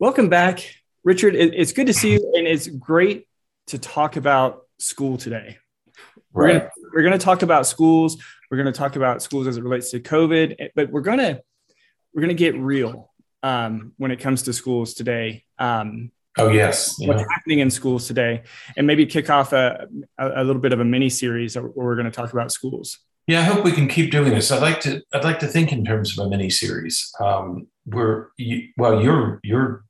[0.00, 1.34] Welcome back, Richard.
[1.34, 3.26] It's good to see you, and it's great
[3.66, 5.58] to talk about school today.
[6.32, 6.68] Right.
[6.94, 8.16] We're going to talk about schools.
[8.48, 11.42] We're going to talk about schools as it relates to COVID, but we're going to
[12.14, 13.10] we're going to get real
[13.42, 15.42] um, when it comes to schools today.
[15.58, 17.08] Um, oh yes, yeah.
[17.08, 18.44] what's happening in schools today,
[18.76, 21.96] and maybe kick off a, a, a little bit of a mini series where we're
[21.96, 23.00] going to talk about schools.
[23.26, 24.52] Yeah, I hope we can keep doing this.
[24.52, 25.02] I'd like to.
[25.12, 27.12] I'd like to think in terms of a mini series.
[27.18, 29.84] Um, where you, well, you're you're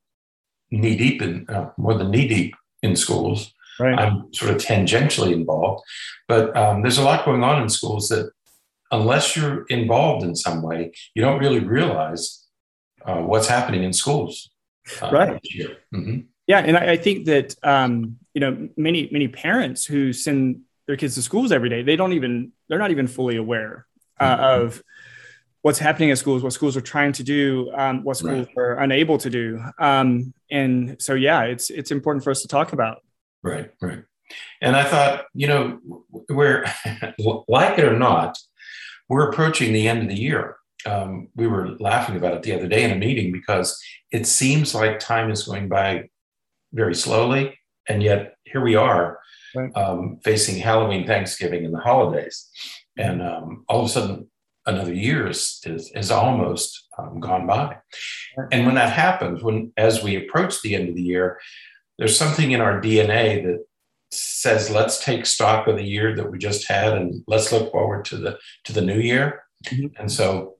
[0.70, 3.52] knee deep in uh, more than knee deep in schools.
[3.80, 3.98] Right.
[3.98, 5.84] I'm sort of tangentially involved,
[6.26, 8.32] but um, there's a lot going on in schools that,
[8.90, 12.46] unless you're involved in some way, you don't really realize
[13.04, 14.50] uh, what's happening in schools.
[15.00, 15.42] Uh, right.
[15.94, 16.20] Mm-hmm.
[16.48, 20.96] Yeah, and I, I think that um, you know many many parents who send their
[20.96, 23.86] kids to schools every day, they don't even they're not even fully aware
[24.18, 24.62] uh, mm-hmm.
[24.62, 24.82] of
[25.62, 28.62] what's happening at schools, what schools are trying to do, um, what schools right.
[28.62, 29.62] are unable to do.
[29.78, 32.98] Um, and so, yeah, it's it's important for us to talk about.
[33.42, 34.02] Right, right.
[34.60, 35.78] And I thought, you know,
[36.28, 36.64] we're
[37.48, 38.38] like it or not,
[39.08, 40.56] we're approaching the end of the year.
[40.86, 43.80] Um, we were laughing about it the other day in a meeting because
[44.12, 46.08] it seems like time is going by
[46.72, 49.18] very slowly, and yet here we are
[49.56, 49.74] right.
[49.76, 52.48] um, facing Halloween, Thanksgiving, and the holidays,
[52.96, 54.30] and um, all of a sudden
[54.68, 57.78] another year is, is, is almost um, gone by.
[58.52, 61.40] And when that happens, when as we approach the end of the year,
[61.98, 63.64] there's something in our DNA that
[64.10, 68.04] says let's take stock of the year that we just had and let's look forward
[68.06, 69.42] to the to the new year.
[69.66, 70.00] Mm-hmm.
[70.00, 70.56] And so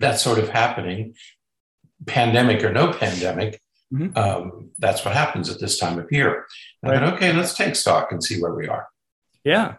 [0.00, 1.14] that's sort of happening,
[2.06, 3.60] pandemic or no pandemic.
[3.92, 4.18] Mm-hmm.
[4.18, 6.46] Um, that's what happens at this time of year.
[6.82, 7.02] Right.
[7.02, 8.88] Okay, let's take stock and see where we are.
[9.44, 9.74] Yeah.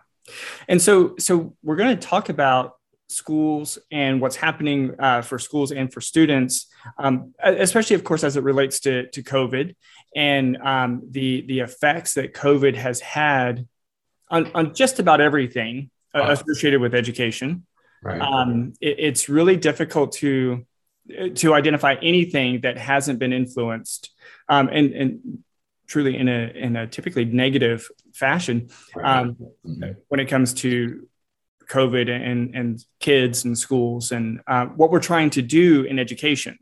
[0.67, 2.74] And so so we're going to talk about
[3.07, 6.67] schools and what's happening uh, for schools and for students,
[6.97, 9.75] um, especially, of course, as it relates to, to COVID
[10.15, 13.67] and um, the, the effects that COVID has had
[14.29, 17.65] on, on just about everything uh, associated with education.
[18.01, 18.21] Right.
[18.21, 20.65] Um, it, it's really difficult to
[21.35, 24.09] to identify anything that hasn't been influenced
[24.49, 25.43] um, and, and
[25.87, 28.69] truly in a in a typically negative fashion
[29.03, 29.91] um, mm-hmm.
[30.07, 31.07] when it comes to
[31.67, 36.57] COVID and, and kids and schools and uh, what we're trying to do in education.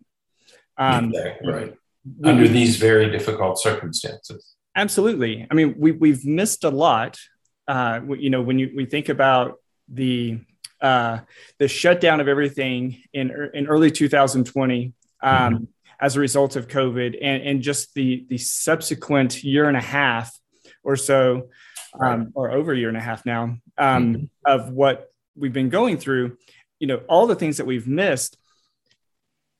[0.77, 1.13] Um,
[1.45, 1.75] right.
[2.19, 4.55] We, Under these very difficult circumstances.
[4.75, 5.47] Absolutely.
[5.49, 7.19] I mean, we, we've missed a lot.
[7.67, 10.39] Uh, you know, when you, we think about the,
[10.81, 11.19] uh,
[11.59, 15.63] the shutdown of everything in, in early 2020 um, mm-hmm.
[16.01, 20.37] as a result of COVID and, and just the, the subsequent year and a half
[20.83, 21.49] or so
[21.99, 24.25] um, or over a year and a half now um, mm-hmm.
[24.45, 26.37] of what we've been going through,
[26.79, 28.37] you know, all the things that we've missed.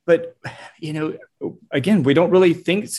[0.05, 0.35] But,
[0.79, 1.17] you know,
[1.71, 2.89] again, we don't really think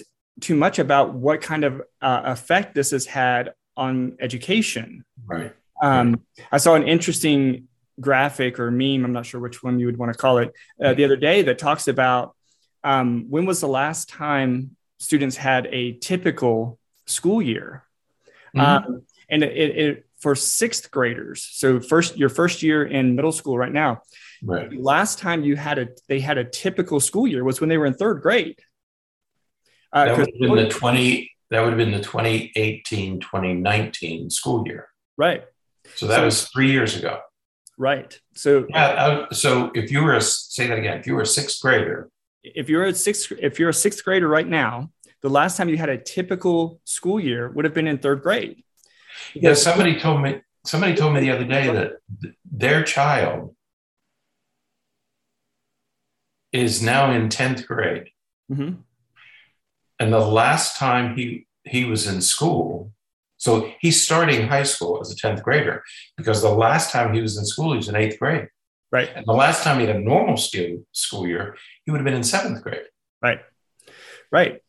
[0.40, 5.04] too much about what kind of uh, effect this has had on education.
[5.26, 5.52] Right.
[5.82, 7.68] Um, I saw an interesting
[8.00, 10.52] graphic or meme, I'm not sure which one you would want to call it,
[10.82, 12.34] uh, the other day that talks about
[12.82, 17.84] um, when was the last time students had a typical school year?
[18.56, 18.60] Mm-hmm.
[18.92, 23.58] Um, and it, it, for sixth graders, so first your first year in middle school
[23.58, 24.02] right now,
[24.42, 24.72] right.
[24.72, 27.86] last time you had a they had a typical school year was when they were
[27.86, 28.58] in third grade.
[29.92, 34.66] Uh, that would have been the 20 that would have been the 2018 2019 school
[34.66, 34.88] year.
[35.16, 35.44] Right.
[35.94, 37.20] So that so, was 3 years ago.
[37.76, 38.18] Right.
[38.34, 41.26] So yeah, uh, so if you were a say that again, if you were a
[41.26, 42.08] sixth grader,
[42.42, 44.90] if you're a sixth if you're a sixth grader right now,
[45.22, 48.62] the last time you had a typical school year would have been in third grade.
[49.32, 51.92] Yeah, somebody told me somebody told me the other day that
[52.50, 53.54] their child
[56.52, 58.10] is now in 10th grade.
[58.50, 58.80] Mm-hmm.
[59.98, 62.92] And the last time he he was in school,
[63.36, 65.82] so he's starting high school as a 10th grader
[66.16, 68.48] because the last time he was in school, he was in eighth grade.
[68.92, 69.10] Right.
[69.14, 72.14] And the last time he had a normal school school year, he would have been
[72.14, 72.86] in seventh grade.
[73.20, 73.40] Right.
[74.30, 74.62] Right.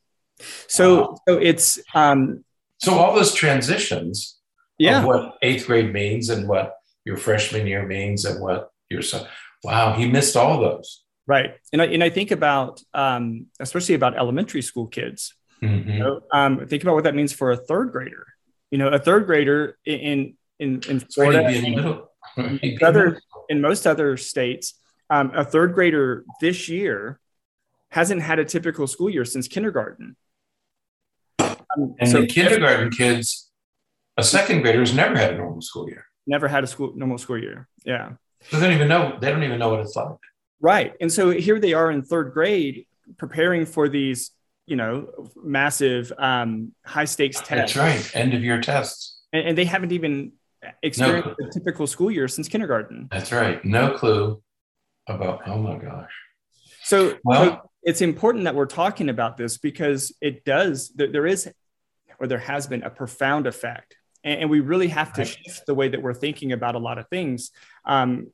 [0.68, 1.18] So wow.
[1.28, 2.44] so it's um
[2.80, 4.35] so all those transitions
[4.78, 5.00] yeah.
[5.00, 6.76] of what eighth grade means and what
[7.06, 9.28] your freshman year means and what your son.
[9.64, 11.04] Wow, he missed all those.
[11.28, 15.34] Right, and I, and I think about um, especially about elementary school kids.
[15.64, 15.90] Mm-hmm.
[15.90, 18.28] You know, um, think about what that means for a third grader.
[18.70, 21.48] You know, a third grader in in in Florida,
[22.38, 23.20] in, other
[23.50, 24.76] in most other states,
[25.10, 27.20] um, a third grader this year
[27.90, 30.16] hasn't had a typical school year since kindergarten.
[31.40, 33.45] Um, and so the kindergarten kids
[34.18, 36.06] a second grader has never had a normal school year.
[36.28, 37.68] Never had a school normal school year.
[37.86, 38.14] Yeah.
[38.50, 39.18] So they don't even know.
[39.20, 40.18] They don't even know what it's like.
[40.60, 40.94] Right.
[41.02, 44.32] And so here they are in third grade preparing for these
[44.66, 47.74] you know massive um, high stakes tests.
[47.74, 48.16] That's right.
[48.16, 49.22] End of year tests.
[49.34, 50.32] And, and they haven't even
[50.82, 51.48] experienced no.
[51.48, 53.08] a typical school year since kindergarten.
[53.12, 53.64] That's right.
[53.64, 54.42] No clue
[55.08, 55.48] about.
[55.48, 56.12] Oh my gosh.
[56.84, 60.92] So, well, so it's important that we're talking about this because it does.
[60.96, 61.52] There is,
[62.20, 63.96] or there has been, a profound effect,
[64.26, 66.98] and, and we really have to shift the way that we're thinking about a lot
[66.98, 67.52] of things.
[67.86, 68.28] Um,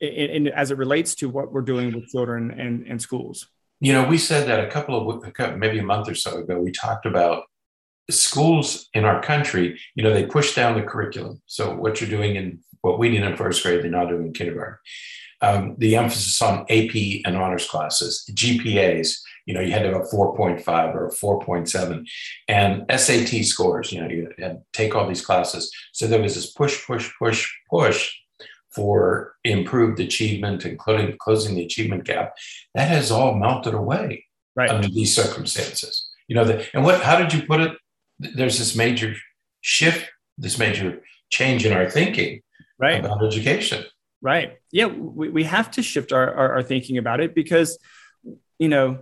[0.00, 3.48] in, in, as it relates to what we're doing with children and, and schools.
[3.80, 6.60] You know, we said that a couple of maybe a month or so ago.
[6.60, 7.44] We talked about
[8.10, 9.78] schools in our country.
[9.94, 11.40] You know, they push down the curriculum.
[11.46, 14.32] So what you're doing in what we did in first grade, they're not doing in
[14.32, 14.78] kindergarten.
[15.40, 19.20] Um, the emphasis on AP and honors classes, GPAs.
[19.46, 22.06] You know, you had to have a 4.5 or a 4.7,
[22.48, 23.92] and SAT scores.
[23.92, 25.72] You know, you had to take all these classes.
[25.92, 28.12] So there was this push, push, push, push
[28.70, 32.34] for improved achievement, including closing the achievement gap,
[32.74, 34.24] that has all melted away
[34.56, 34.70] right.
[34.70, 36.10] under these circumstances.
[36.26, 37.02] You know, the, and what?
[37.02, 37.72] How did you put it?
[38.18, 39.14] There's this major
[39.60, 42.40] shift, this major change in our thinking
[42.78, 43.04] right.
[43.04, 43.84] about education.
[44.22, 44.58] Right.
[44.72, 47.78] Yeah, we, we have to shift our, our, our thinking about it because,
[48.58, 49.00] you know,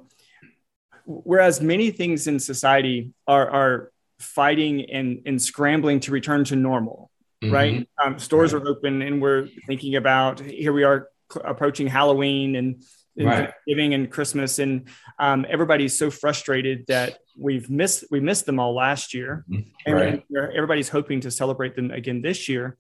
[1.07, 7.11] whereas many things in society are, are fighting and, and scrambling to return to normal,
[7.43, 7.55] mm-hmm.
[7.55, 7.89] right?
[8.03, 8.63] Um, stores right.
[8.63, 11.09] are open, and we're thinking about here we are
[11.45, 12.83] approaching Halloween and,
[13.17, 13.37] and right.
[13.51, 14.89] Thanksgiving and Christmas, and
[15.19, 19.69] um, everybody's so frustrated that we've missed we missed them all last year, mm-hmm.
[19.87, 20.51] and right.
[20.55, 22.77] everybody's hoping to celebrate them again this year.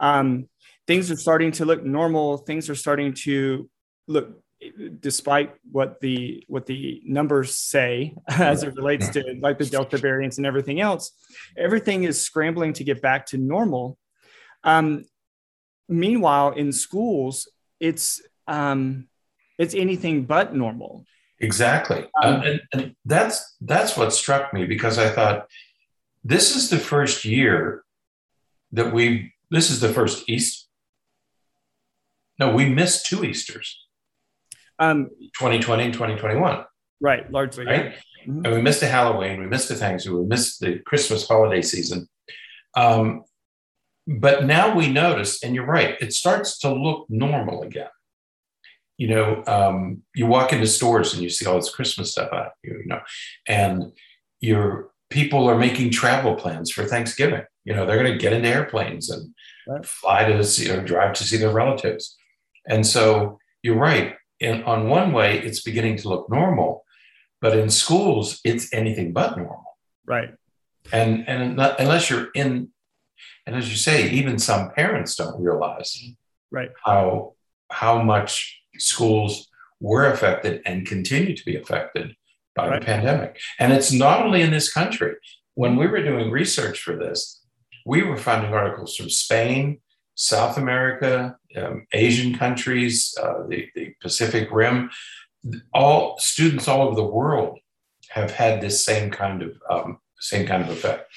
[0.00, 0.48] Um,
[0.86, 2.38] things are starting to look normal.
[2.38, 3.68] Things are starting to
[4.08, 4.42] look
[5.00, 10.38] despite what the what the numbers say as it relates to like the delta variants
[10.38, 11.12] and everything else
[11.58, 13.98] everything is scrambling to get back to normal
[14.64, 15.04] um,
[15.88, 17.48] meanwhile, in schools,
[17.80, 19.08] it's um,
[19.58, 21.04] it's anything but normal.
[21.38, 25.46] Exactly, um, and, and that's that's what struck me because I thought
[26.24, 27.84] this is the first year
[28.72, 30.68] that we this is the first East.
[32.38, 33.85] No, we missed two Easters.
[34.78, 35.08] Um,
[35.38, 36.64] 2020 and 2021.
[37.00, 37.66] Right, largely.
[37.66, 37.94] Right.
[38.26, 38.44] Mm-hmm.
[38.44, 42.08] And we missed a Halloween, we missed the Thanksgiving, we missed the Christmas holiday season.
[42.76, 43.24] Um,
[44.06, 47.88] but now we notice, and you're right, it starts to look normal again.
[48.98, 52.52] You know, um, you walk into stores and you see all this Christmas stuff out,
[52.62, 53.00] you know,
[53.46, 53.92] and
[54.40, 57.42] your people are making travel plans for Thanksgiving.
[57.64, 59.34] You know, they're going to get into airplanes and
[59.68, 59.84] right.
[59.84, 62.16] fly to see or drive to see their relatives.
[62.68, 64.14] And so you're right.
[64.40, 66.84] In, on one way, it's beginning to look normal,
[67.40, 69.78] but in schools, it's anything but normal.
[70.06, 70.30] Right.
[70.92, 72.68] And and not, unless you're in
[73.46, 75.98] and as you say, even some parents don't realize
[76.50, 77.34] right how
[77.70, 79.48] how much schools
[79.80, 82.14] were affected and continue to be affected
[82.54, 82.80] by right.
[82.80, 83.38] the pandemic.
[83.58, 85.14] And it's not only in this country.
[85.54, 87.42] When we were doing research for this,
[87.84, 89.80] we were finding articles from Spain,
[90.16, 94.90] South America, um, Asian countries, uh, the, the Pacific Rim.
[95.72, 97.58] All students all over the world
[98.08, 101.12] have had this same kind of um, same kind of effect.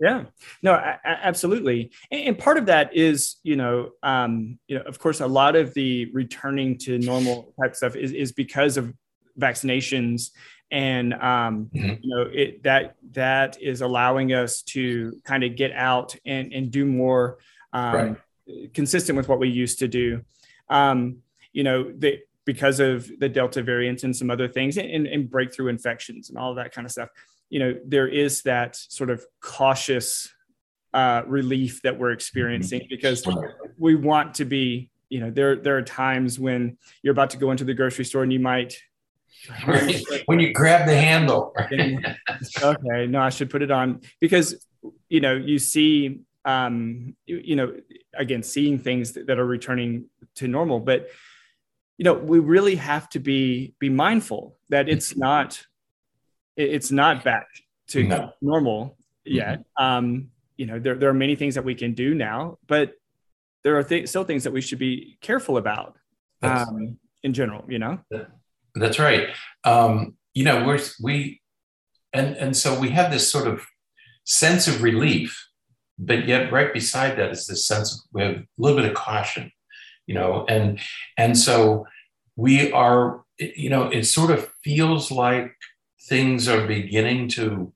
[0.00, 0.24] Yeah,
[0.62, 1.92] no, I, I, absolutely.
[2.10, 5.54] And, and, part of that is, you know, um, you know, of course, a lot
[5.54, 8.92] of the returning to normal type stuff is, is because of
[9.38, 10.30] vaccinations
[10.72, 11.94] and um, mm-hmm.
[12.02, 16.70] you know it that that is allowing us to kind of get out and and
[16.70, 17.38] do more
[17.72, 18.16] um, right.
[18.74, 20.22] Consistent with what we used to do.
[20.68, 21.22] Um,
[21.52, 25.68] you know the, because of the delta variant and some other things and, and breakthrough
[25.68, 27.08] infections and all of that kind of stuff
[27.50, 30.28] you know there is that sort of cautious
[30.94, 32.88] uh, relief that we're experiencing mm-hmm.
[32.90, 33.26] because
[33.78, 37.50] we want to be you know there there are times when you're about to go
[37.50, 38.74] into the grocery store and you might
[40.26, 41.54] when you grab the handle.
[42.62, 44.66] Okay no i should put it on because
[45.08, 47.72] you know you see um you, know
[48.14, 51.08] again seeing things that, are returning to normal but
[51.98, 55.20] you know we really have to be be mindful that it's mm-hmm.
[55.20, 55.66] not
[56.56, 57.46] it's not back
[57.88, 58.32] to no.
[58.40, 59.60] normal yet.
[59.60, 59.84] Mm-hmm.
[59.84, 62.94] Um, you know, there, there are many things that we can do now, but
[63.64, 65.96] there are th- still things that we should be careful about
[66.42, 67.98] um, in general, you know?
[68.74, 69.28] That's right.
[69.64, 71.40] Um, you know, we're, we,
[72.12, 73.64] and, and so we have this sort of
[74.24, 75.48] sense of relief,
[76.06, 78.94] but yet right beside that is this sense of, we have a little bit of
[78.94, 79.50] caution,
[80.06, 80.80] you know, and,
[81.16, 81.86] and so
[82.36, 85.54] we are, you know, it sort of feels like
[86.08, 87.72] things are beginning to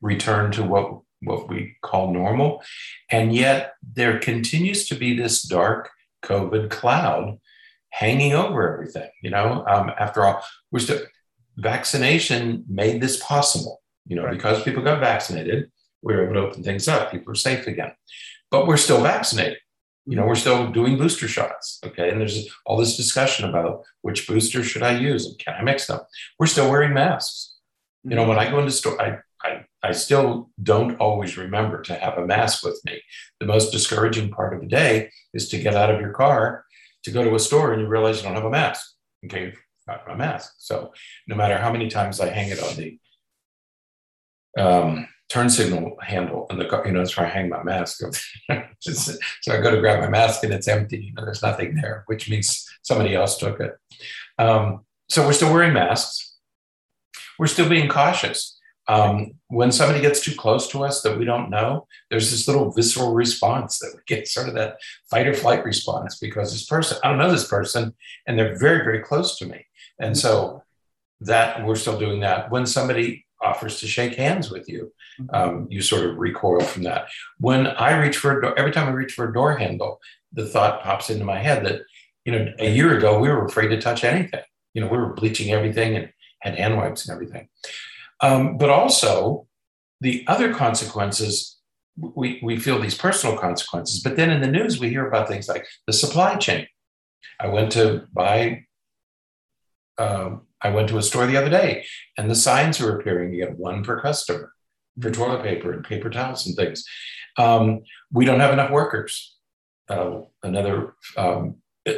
[0.00, 2.62] return to what, what we call normal.
[3.10, 5.90] And yet there continues to be this dark
[6.24, 7.38] COVID cloud
[7.90, 9.10] hanging over everything.
[9.22, 11.00] You know, um, after all, we're still,
[11.56, 13.80] vaccination made this possible.
[14.06, 14.34] You know, right.
[14.36, 15.70] because people got vaccinated,
[16.04, 17.10] we were able to open things up.
[17.10, 17.92] People are safe again,
[18.50, 19.58] but we're still vaccinated.
[20.06, 21.80] You know, we're still doing booster shots.
[21.84, 22.10] Okay.
[22.10, 25.86] And there's all this discussion about which booster should I use and can I mix
[25.86, 26.00] them?
[26.38, 27.56] We're still wearing masks.
[28.02, 31.94] You know, when I go into store, I, I, I still don't always remember to
[31.94, 33.00] have a mask with me.
[33.40, 36.66] The most discouraging part of the day is to get out of your car
[37.04, 38.86] to go to a store and you realize you don't have a mask.
[39.24, 40.54] Okay, you've got my mask.
[40.58, 40.92] So
[41.26, 42.98] no matter how many times I hang it on the
[44.58, 48.00] um, turn signal handle in the you know, that's where I hang my mask.
[48.80, 49.12] so
[49.52, 51.06] I go to grab my mask and it's empty.
[51.06, 53.76] You know, there's nothing there, which means somebody else took it.
[54.38, 56.36] Um, so we're still wearing masks.
[57.38, 58.58] We're still being cautious.
[58.86, 62.70] Um, when somebody gets too close to us that we don't know, there's this little
[62.70, 64.76] visceral response that we get sort of that
[65.10, 67.94] fight or flight response because this person, I don't know this person,
[68.26, 69.64] and they're very, very close to me.
[69.98, 70.62] And so
[71.20, 72.50] that we're still doing that.
[72.50, 75.34] When somebody offers to shake hands with you, mm-hmm.
[75.34, 77.08] um, you sort of recoil from that.
[77.38, 80.00] When I reach for a door, every time I reach for a door handle,
[80.32, 81.82] the thought pops into my head that,
[82.24, 84.42] you know, a year ago we were afraid to touch anything.
[84.72, 86.10] You know, we were bleaching everything and
[86.40, 87.48] had hand wipes and everything.
[88.20, 89.46] Um, but also,
[90.00, 91.58] the other consequences,
[91.96, 94.02] we, we feel these personal consequences.
[94.02, 96.66] But then in the news, we hear about things like the supply chain.
[97.38, 98.64] I went to buy,
[99.98, 101.84] um, I went to a store the other day,
[102.18, 103.32] and the signs were appearing.
[103.32, 104.52] You get one per customer
[105.00, 106.84] for toilet paper and paper towels and things.
[107.36, 109.36] Um, we don't have enough workers.
[109.88, 111.56] Uh, another um,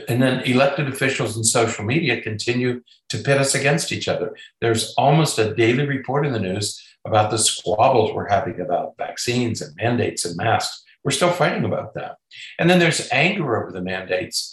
[0.09, 4.37] and then elected officials and social media continue to pit us against each other.
[4.61, 9.63] There's almost a daily report in the news about the squabbles we're having about vaccines
[9.63, 10.83] and mandates and masks.
[11.05, 12.17] We're still fighting about that.
[12.59, 14.53] And then there's anger over the mandates.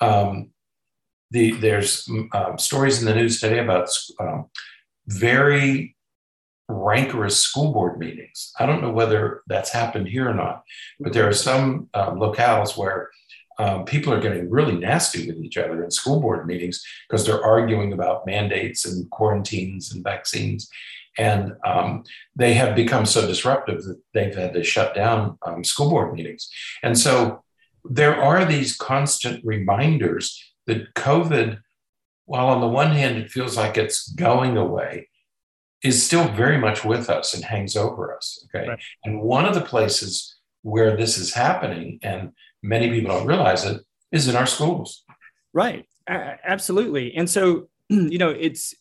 [0.00, 0.50] Um,
[1.30, 3.88] the, there's um, stories in the news today about
[4.20, 4.46] um,
[5.06, 5.96] very
[6.68, 8.52] rancorous school board meetings.
[8.58, 10.64] I don't know whether that's happened here or not,
[11.00, 13.10] but there are some uh, locales where
[13.58, 17.44] um, people are getting really nasty with each other in school board meetings because they're
[17.44, 20.68] arguing about mandates and quarantines and vaccines.
[21.18, 22.02] And um,
[22.34, 26.50] they have become so disruptive that they've had to shut down um, school board meetings.
[26.82, 27.44] And so
[27.84, 31.58] there are these constant reminders that COVID,
[32.26, 35.08] while on the one hand it feels like it's going away,
[35.82, 38.46] is still very much with us and hangs over us.
[38.46, 38.68] Okay.
[38.68, 38.78] Right.
[39.04, 43.82] And one of the places where this is happening, and many people don't realize it,
[44.10, 45.04] is in our schools.
[45.52, 45.86] Right.
[46.08, 47.14] absolutely.
[47.14, 48.74] And so, you know, it's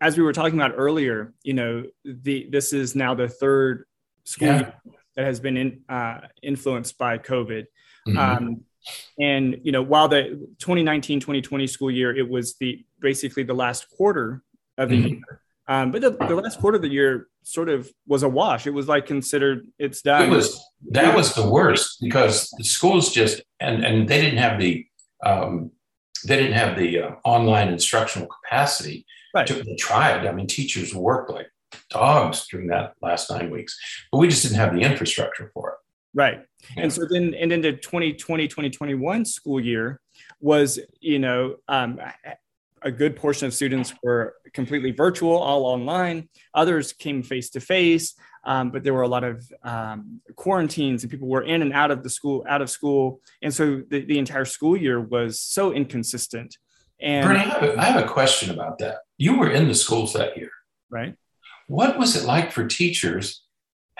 [0.00, 3.84] as we were talking about earlier, you know, the this is now the third
[4.24, 4.72] school yeah.
[5.16, 7.66] that has been in, uh, influenced by COVID.
[8.08, 8.18] Mm-hmm.
[8.18, 8.60] Um,
[9.18, 14.42] and you know, while the 2019-2020 school year, it was the basically the last quarter
[14.78, 15.08] of the mm-hmm.
[15.08, 15.40] year.
[15.68, 18.66] Um, but the, the last quarter of the year sort of was a wash.
[18.66, 20.22] It was like considered it's done.
[20.22, 20.60] It was
[20.90, 24.86] that was the worst because the schools just and and they didn't have the
[25.24, 25.70] um,
[26.26, 29.46] they didn't have the uh, online instructional capacity right.
[29.46, 30.26] to they tried.
[30.26, 31.46] I mean, teachers worked like
[31.88, 33.78] dogs during that last nine weeks,
[34.10, 35.69] but we just didn't have the infrastructure for it.
[36.12, 36.42] Right.
[36.76, 40.00] And so then and then the 2020 2021 school year
[40.40, 42.00] was you know um,
[42.82, 46.28] a good portion of students were completely virtual, all online.
[46.54, 48.14] Others came face to face,
[48.44, 52.02] but there were a lot of um, quarantines and people were in and out of
[52.02, 56.56] the school, out of school, and so the, the entire school year was so inconsistent.
[57.00, 58.98] And Berney, I have, a, I have a question about that.
[59.16, 60.50] You were in the schools that year,
[60.90, 61.14] right?
[61.66, 63.42] What was it like for teachers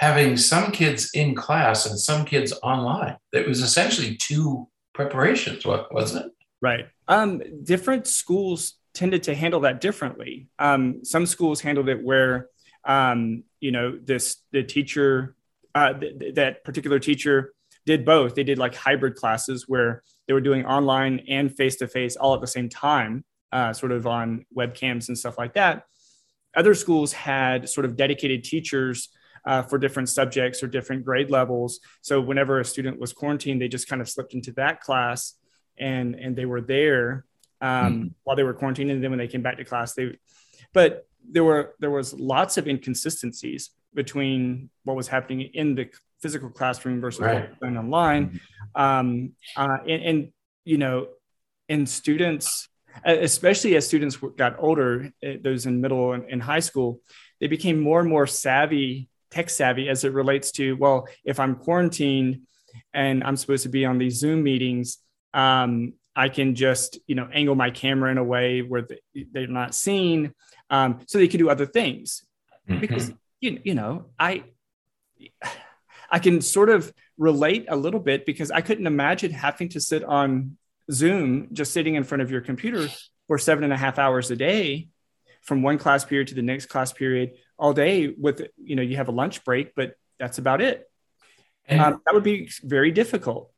[0.01, 3.19] having some kids in class and some kids online?
[3.35, 6.33] It was essentially two preparations, wasn't it?
[6.63, 6.87] Right.
[7.07, 10.49] Um, different schools tended to handle that differently.
[10.59, 12.49] Um, some schools handled it where,
[12.87, 15.37] um, you know, this the teacher,
[15.75, 17.53] uh, th- that particular teacher
[17.85, 18.35] did both.
[18.35, 22.35] They did like hybrid classes where they were doing online and face to face all
[22.35, 25.85] at the same time, uh, sort of on webcams and stuff like that.
[26.57, 29.11] Other schools had sort of dedicated teachers
[29.47, 31.81] uh, for different subjects or different grade levels.
[32.03, 35.35] So whenever a student was quarantined, they just kind of slipped into that class
[35.81, 37.25] and and they were there
[37.61, 40.17] um, mm while they were quarantined, and then when they came back to class, they.
[40.73, 45.91] But there were there was lots of inconsistencies between what was happening in the
[46.23, 47.35] physical classroom versus right.
[47.35, 48.41] what was going online,
[48.77, 48.83] mm-hmm.
[48.83, 50.33] um, uh, and, and
[50.65, 51.09] you know,
[51.69, 52.69] and students,
[53.05, 57.01] especially as students got older, eh, those in middle and, and high school,
[57.41, 61.57] they became more and more savvy, tech savvy as it relates to well, if I'm
[61.57, 62.43] quarantined
[62.93, 64.99] and I'm supposed to be on these Zoom meetings
[65.35, 68.87] um, I can just, you know, angle my camera in a way where
[69.33, 70.35] they're not seen,
[70.69, 72.25] um, so they can do other things.
[72.69, 72.81] Mm-hmm.
[72.81, 74.45] Because you, you know, I
[76.11, 80.03] I can sort of relate a little bit because I couldn't imagine having to sit
[80.05, 80.57] on
[80.91, 82.89] Zoom, just sitting in front of your computer
[83.29, 84.89] for seven and a half hours a day,
[85.43, 88.09] from one class period to the next class period all day.
[88.09, 90.91] With you know, you have a lunch break, but that's about it.
[91.67, 93.53] And um, that would be very difficult.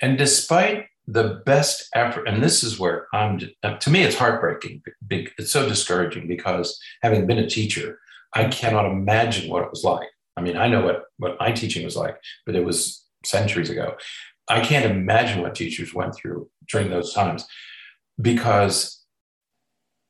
[0.00, 4.82] And despite the best effort, and this is where I'm, to me, it's heartbreaking.
[5.10, 7.98] It's so discouraging because having been a teacher,
[8.34, 10.08] I cannot imagine what it was like.
[10.36, 13.96] I mean, I know what, what my teaching was like, but it was centuries ago.
[14.48, 17.46] I can't imagine what teachers went through during those times
[18.20, 19.02] because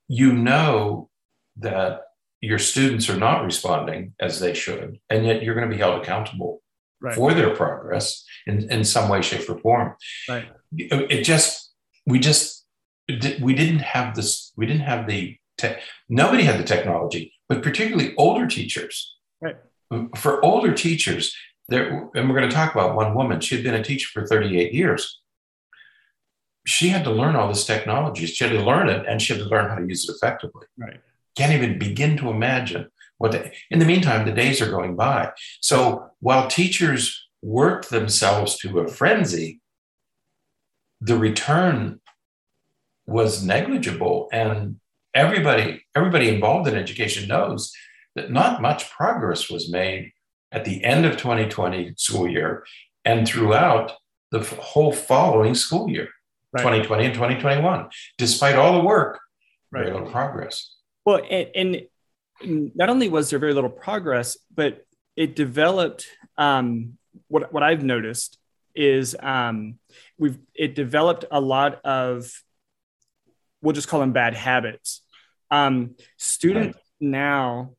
[0.09, 1.09] you know
[1.59, 2.03] that
[2.40, 6.00] your students are not responding as they should, and yet you're going to be held
[6.00, 6.62] accountable
[7.00, 7.14] right.
[7.14, 9.95] for their progress in, in some way, shape, or form.
[10.28, 10.49] Right.
[10.76, 11.73] It just,
[12.07, 12.64] we just,
[13.40, 15.76] we didn't have this, we didn't have the, te-
[16.09, 19.16] nobody had the technology, but particularly older teachers.
[19.40, 19.57] Right.
[20.16, 21.35] For older teachers,
[21.69, 24.26] there, and we're going to talk about one woman, she had been a teacher for
[24.26, 25.21] 38 years.
[26.64, 28.26] She had to learn all this technology.
[28.26, 30.66] She had to learn it and she had to learn how to use it effectively.
[30.76, 31.00] Right.
[31.37, 32.88] Can't even begin to imagine
[33.19, 35.33] what the, in the meantime, the days are going by.
[35.61, 39.61] So while teachers work themselves to a frenzy,
[41.00, 42.00] the return
[43.07, 44.28] was negligible.
[44.33, 44.81] And
[45.14, 47.73] everybody, everybody involved in education knows
[48.14, 50.12] that not much progress was made
[50.52, 52.64] at the end of 2020 school year
[53.05, 53.93] and throughout
[54.31, 56.09] the whole following school year,
[56.52, 56.62] right.
[56.62, 57.88] 2020 and 2021.
[58.19, 59.21] Despite all the work,
[59.71, 59.85] right.
[59.85, 60.75] very little progress.
[61.07, 61.87] Well, and,
[62.45, 64.85] and not only was there very little progress, but
[65.15, 66.07] it developed.
[66.37, 66.99] Um,
[67.29, 68.39] what what I've noticed
[68.75, 69.79] is um,
[70.19, 72.31] we've it developed a lot of
[73.63, 75.03] we'll just call them bad habits.
[75.51, 76.85] Um, students right.
[77.00, 77.73] now,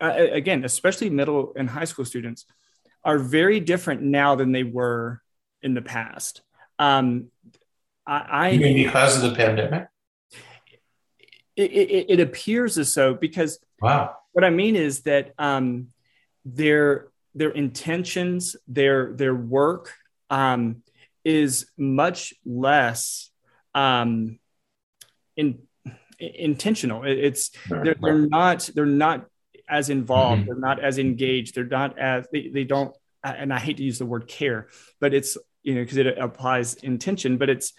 [0.00, 2.46] uh, again, especially middle and high school students,
[3.04, 5.20] are very different now than they were
[5.62, 6.40] in the past.
[6.78, 7.26] Um,
[8.06, 9.86] I, I because of the pandemic?
[11.60, 15.88] It, it, it appears as so because wow what I mean is that um,
[16.44, 19.92] their their intentions, their their work
[20.28, 20.82] um,
[21.24, 23.30] is much less
[23.74, 24.38] um,
[25.36, 25.60] in,
[26.18, 27.04] intentional.
[27.04, 29.26] It's they're, they're not they're not
[29.68, 30.42] as involved.
[30.42, 30.46] Mm-hmm.
[30.46, 31.54] They're not as engaged.
[31.54, 32.94] They're not as they, they don't.
[33.22, 34.68] And I hate to use the word care,
[35.00, 37.36] but it's you know because it applies intention.
[37.36, 37.72] But it's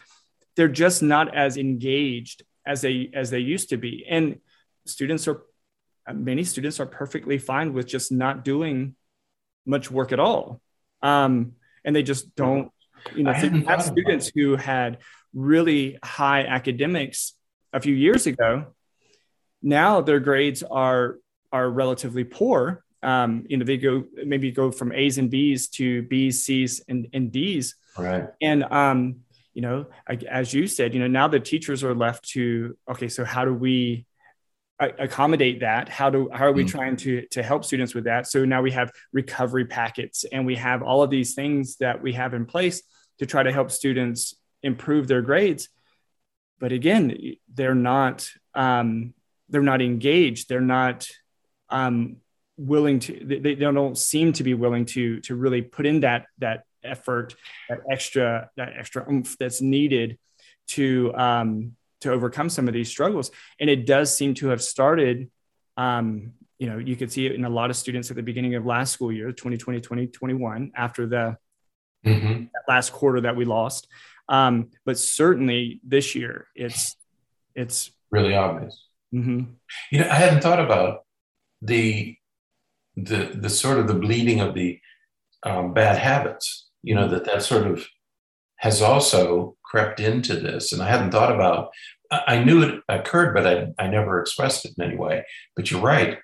[0.55, 4.05] they're just not as engaged as they as they used to be.
[4.09, 4.39] And
[4.85, 5.41] students are
[6.13, 8.95] many students are perfectly fine with just not doing
[9.65, 10.61] much work at all.
[11.01, 12.71] Um, and they just don't,
[13.15, 14.99] you know, have students who had
[15.33, 17.33] really high academics
[17.73, 18.67] a few years ago.
[19.61, 21.17] Now their grades are
[21.51, 22.83] are relatively poor.
[23.03, 27.07] Um, you know, they go maybe go from A's and B's to B's, C's, and,
[27.13, 27.75] and D's.
[27.97, 28.27] Right.
[28.41, 29.21] And um,
[29.53, 29.87] you know,
[30.29, 33.53] as you said, you know, now the teachers are left to okay, so how do
[33.53, 34.05] we
[34.79, 35.89] accommodate that?
[35.89, 36.77] How do how are we mm-hmm.
[36.77, 38.27] trying to to help students with that?
[38.27, 42.13] So now we have recovery packets and we have all of these things that we
[42.13, 42.81] have in place
[43.19, 45.69] to try to help students improve their grades.
[46.59, 49.13] But again they're not um,
[49.49, 50.49] they're not engaged.
[50.49, 51.07] They're not
[51.69, 52.17] um,
[52.57, 56.25] willing to they, they don't seem to be willing to to really put in that
[56.39, 57.35] that effort
[57.69, 60.17] that extra that extra oomph that's needed
[60.67, 63.31] to um, to overcome some of these struggles.
[63.59, 65.29] And it does seem to have started.
[65.77, 68.53] Um, you know, you could see it in a lot of students at the beginning
[68.55, 71.37] of last school year, 2020, 2021, after the
[72.05, 72.43] mm-hmm.
[72.67, 73.87] last quarter that we lost.
[74.29, 76.95] Um, but certainly this year, it's
[77.55, 78.87] it's really obvious.
[79.13, 79.53] Mm-hmm.
[79.91, 81.05] You know, I hadn't thought about
[81.61, 82.15] the
[82.95, 84.79] the the sort of the bleeding of the
[85.43, 86.69] um, bad habits.
[86.83, 87.85] You know that that sort of
[88.61, 90.71] has also crept into this.
[90.71, 91.71] And I hadn't thought about,
[92.11, 95.25] I knew it occurred, but I, I never expressed it in any way.
[95.55, 96.19] But you're right.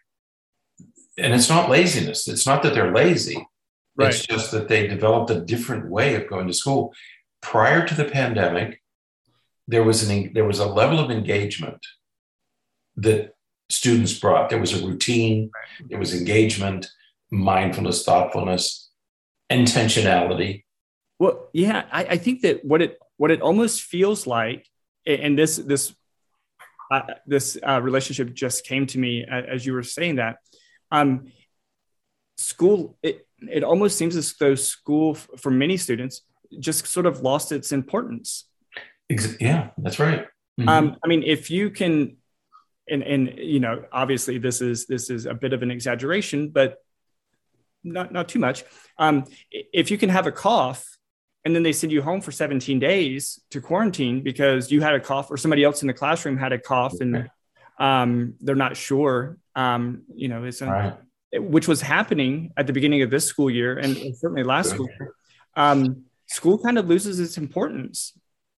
[1.18, 2.28] And it's not laziness.
[2.28, 3.48] It's not that they're lazy.
[3.96, 4.10] Right.
[4.10, 6.94] It's just that they developed a different way of going to school.
[7.42, 8.84] Prior to the pandemic,
[9.68, 11.84] there was an there was a level of engagement
[12.98, 13.34] that
[13.70, 14.50] students brought.
[14.50, 15.50] There was a routine,
[15.90, 16.92] there was engagement,
[17.32, 18.87] mindfulness, thoughtfulness,
[19.52, 20.64] intentionality.
[21.20, 24.68] Well, yeah, I, I think that what it what it almost feels like,
[25.06, 25.96] and this this
[26.92, 30.38] uh, this uh, relationship just came to me as you were saying that.
[30.92, 31.32] Um,
[32.38, 36.22] school, it it almost seems as though school for many students
[36.60, 38.46] just sort of lost its importance.
[39.40, 40.28] yeah, that's right.
[40.60, 40.70] Mm-hmm.
[40.70, 42.18] Um, I mean, if you can,
[42.90, 46.78] and and you know, obviously this is this is a bit of an exaggeration, but
[47.92, 48.64] not not too much.
[48.98, 50.98] Um, if you can have a cough
[51.48, 55.00] and then they send you home for 17 days to quarantine because you had a
[55.00, 57.30] cough or somebody else in the classroom had a cough and
[57.80, 60.96] um, they're not sure um, you know it's right.
[61.34, 65.14] which was happening at the beginning of this school year and certainly last school year
[65.56, 68.12] um, school kind of loses its importance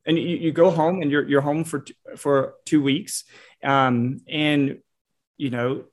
[0.06, 1.84] and you, you go home and you're, you're home for
[2.16, 3.24] for two weeks
[3.62, 4.78] um, and
[5.36, 5.84] you know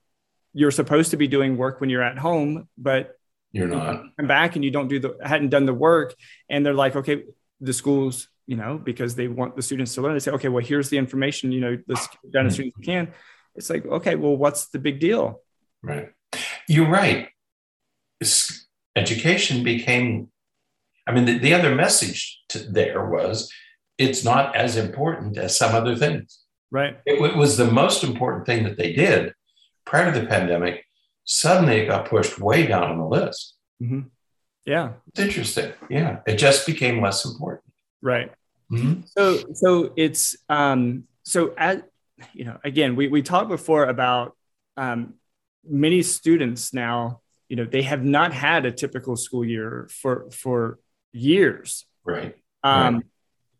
[0.53, 3.14] you're supposed to be doing work when you're at home but
[3.55, 4.03] you're not.
[4.17, 6.13] come back and you don't do the hadn't done the work
[6.49, 7.23] and they're like okay
[7.61, 10.13] the schools you know because they want the students to learn.
[10.13, 12.73] They say okay well here's the information you know let's get done as soon as
[12.77, 12.91] we mm-hmm.
[12.91, 13.13] can.
[13.55, 15.41] It's like okay well what's the big deal?
[15.81, 16.09] Right.
[16.67, 17.29] You're right.
[18.95, 20.29] Education became
[21.07, 23.51] i mean the, the other message to, there was
[23.97, 26.39] it's not as important as some other things.
[26.71, 26.97] Right.
[27.05, 29.33] It, it was the most important thing that they did
[29.85, 30.83] prior to the pandemic
[31.25, 33.55] suddenly it got pushed way down on the list.
[33.81, 34.01] Mm-hmm.
[34.65, 34.93] Yeah.
[35.09, 35.73] It's interesting.
[35.89, 36.19] Yeah.
[36.25, 37.63] It just became less important.
[38.01, 38.31] Right.
[38.71, 39.01] Mm-hmm.
[39.05, 41.81] So, so it's, um, so as,
[42.33, 44.35] you know, again, we, we talked before about,
[44.77, 45.15] um,
[45.67, 50.79] many students now, you know, they have not had a typical school year for, for
[51.11, 51.85] years.
[52.03, 52.35] Right.
[52.63, 53.03] Um, right.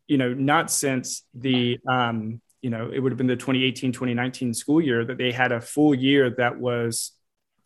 [0.06, 4.54] you know, not since the, um, you know, it would have been the 2018, 2019
[4.54, 7.12] school year that they had a full year that was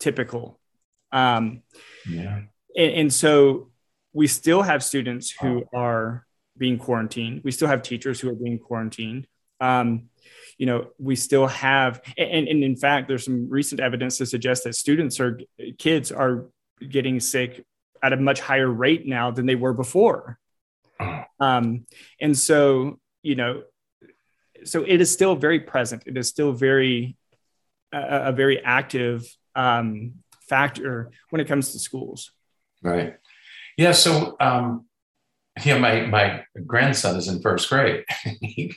[0.01, 0.59] typical.
[1.11, 1.61] Um,
[2.09, 2.41] yeah.
[2.75, 3.69] And, and, so
[4.13, 6.25] we still have students who are
[6.57, 7.41] being quarantined.
[7.43, 9.27] We still have teachers who are being quarantined.
[9.59, 10.09] Um,
[10.57, 14.63] you know, we still have, and, and in fact, there's some recent evidence to suggest
[14.63, 15.39] that students or
[15.77, 16.47] kids are
[16.87, 17.65] getting sick
[18.03, 20.39] at a much higher rate now than they were before.
[20.99, 21.23] Uh-huh.
[21.39, 21.85] Um,
[22.19, 23.63] and so, you know,
[24.63, 26.03] so it is still very present.
[26.05, 27.17] It is still very,
[27.91, 32.31] a, a very active um, factor when it comes to schools.
[32.81, 33.15] Right.
[33.77, 33.91] Yeah.
[33.93, 34.85] So, um,
[35.65, 38.05] yeah, my my grandson is in first grade,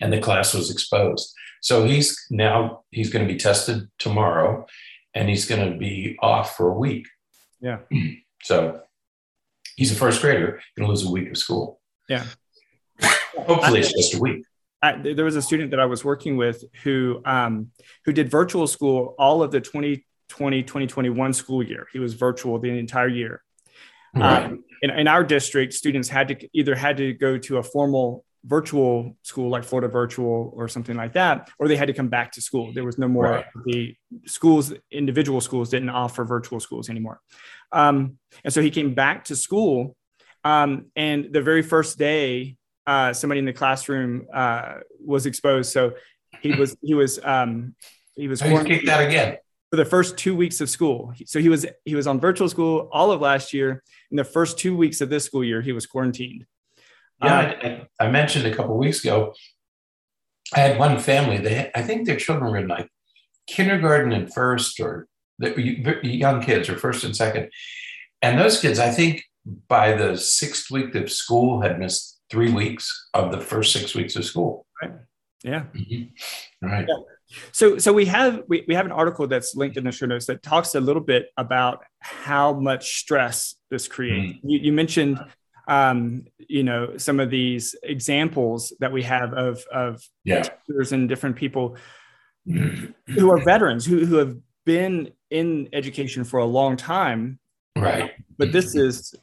[0.00, 1.32] and the class was exposed.
[1.60, 4.66] So he's now he's going to be tested tomorrow,
[5.14, 7.06] and he's going to be off for a week.
[7.60, 7.78] Yeah.
[8.42, 8.80] So
[9.76, 11.78] he's a first grader, going to lose a week of school.
[12.08, 12.24] Yeah.
[13.36, 14.46] Hopefully, it's just a week.
[14.82, 17.70] I, there was a student that I was working with who um,
[18.04, 21.86] who did virtual school all of the 2020 2021 school year.
[21.92, 23.42] He was virtual the entire year.
[24.14, 24.44] Right.
[24.44, 28.24] Um, in, in our district, students had to either had to go to a formal
[28.44, 32.32] virtual school like Florida Virtual or something like that, or they had to come back
[32.32, 32.72] to school.
[32.72, 33.44] There was no more right.
[33.66, 33.94] the
[34.26, 37.20] schools, individual schools didn't offer virtual schools anymore.
[37.72, 39.96] Um, and so he came back to school.
[40.42, 42.56] Um, and the very first day
[42.90, 45.72] uh, somebody in the classroom uh, was exposed.
[45.72, 45.92] So
[46.40, 47.76] he was he was um,
[48.16, 49.36] he was kicked out again
[49.70, 51.12] for the first two weeks of school.
[51.26, 53.84] So he was he was on virtual school all of last year.
[54.10, 56.46] In the first two weeks of this school year, he was quarantined.
[57.22, 59.34] Yeah, um, I, I, mentioned a couple weeks ago.
[60.54, 61.38] I had one family.
[61.38, 62.88] They I think their children were in like
[63.46, 65.06] kindergarten and first, or
[65.38, 65.54] the
[66.02, 67.50] young kids, or first and second.
[68.20, 69.22] And those kids, I think,
[69.68, 74.16] by the sixth week of school, had missed three weeks of the first six weeks
[74.16, 74.66] of school.
[74.82, 74.92] Right.
[75.42, 75.64] Yeah.
[75.74, 76.66] Mm-hmm.
[76.66, 76.86] Right.
[76.88, 76.94] Yeah.
[77.52, 80.26] So, so we have we, we have an article that's linked in the show notes
[80.26, 84.38] that talks a little bit about how much stress this creates.
[84.38, 84.48] Mm-hmm.
[84.48, 85.24] You, you, mentioned,
[85.68, 90.42] um, you know, some of these examples that we have of of yeah.
[90.42, 91.76] teachers and different people
[92.48, 93.12] mm-hmm.
[93.12, 97.38] who are veterans who who have been in education for a long time.
[97.76, 98.10] Right.
[98.38, 99.14] But this is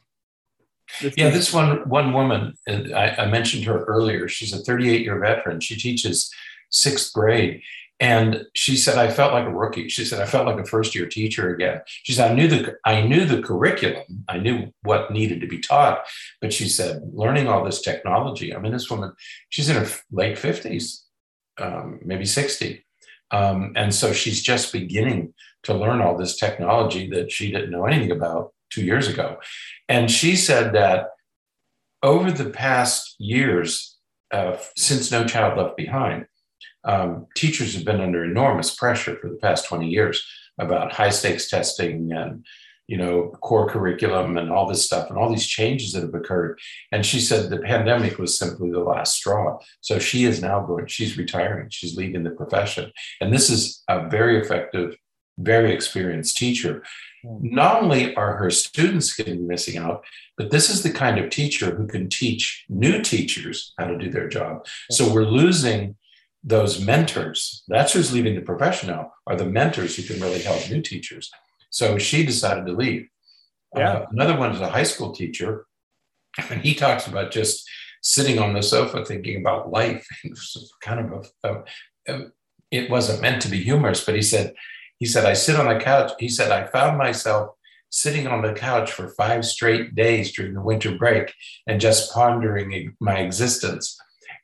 [1.16, 4.28] yeah, this one one woman I, I mentioned her earlier.
[4.28, 5.60] She's a 38 year veteran.
[5.60, 6.30] She teaches
[6.70, 7.62] sixth grade,
[8.00, 9.88] and she said I felt like a rookie.
[9.88, 11.80] She said I felt like a first year teacher again.
[11.86, 14.24] She said I knew the I knew the curriculum.
[14.28, 16.04] I knew what needed to be taught,
[16.40, 18.54] but she said learning all this technology.
[18.54, 19.12] I mean, this woman,
[19.48, 21.02] she's in her late 50s,
[21.58, 22.84] um, maybe 60.
[23.30, 27.84] Um, and so she's just beginning to learn all this technology that she didn't know
[27.84, 29.38] anything about two years ago.
[29.88, 31.08] And she said that
[32.02, 33.96] over the past years,
[34.30, 36.26] uh, since No Child Left Behind,
[36.84, 40.24] um, teachers have been under enormous pressure for the past 20 years
[40.58, 42.44] about high stakes testing and
[42.86, 46.58] you know core curriculum and all this stuff and all these changes that have occurred.
[46.90, 49.58] And she said the pandemic was simply the last straw.
[49.80, 52.90] So she is now going she's retiring she's leaving the profession.
[53.20, 54.96] And this is a very effective
[55.38, 56.82] very experienced teacher
[57.40, 60.04] not only are her students getting missing out,
[60.36, 64.10] but this is the kind of teacher who can teach new teachers how to do
[64.10, 64.66] their job.
[64.90, 65.96] So we're losing
[66.42, 67.64] those mentors.
[67.68, 71.30] That's who's leaving the profession now, are the mentors who can really help new teachers.
[71.70, 73.08] So she decided to leave.
[73.76, 73.92] Yeah.
[73.92, 75.66] Uh, another one is a high school teacher,
[76.50, 77.68] and he talks about just
[78.02, 80.06] sitting on the sofa thinking about life.
[80.24, 82.26] It was kind of a, a, a,
[82.70, 84.54] it wasn't meant to be humorous, but he said,
[84.98, 86.12] he said, I sit on the couch.
[86.18, 87.50] He said, I found myself
[87.90, 91.32] sitting on the couch for five straight days during the winter break
[91.66, 93.96] and just pondering my existence.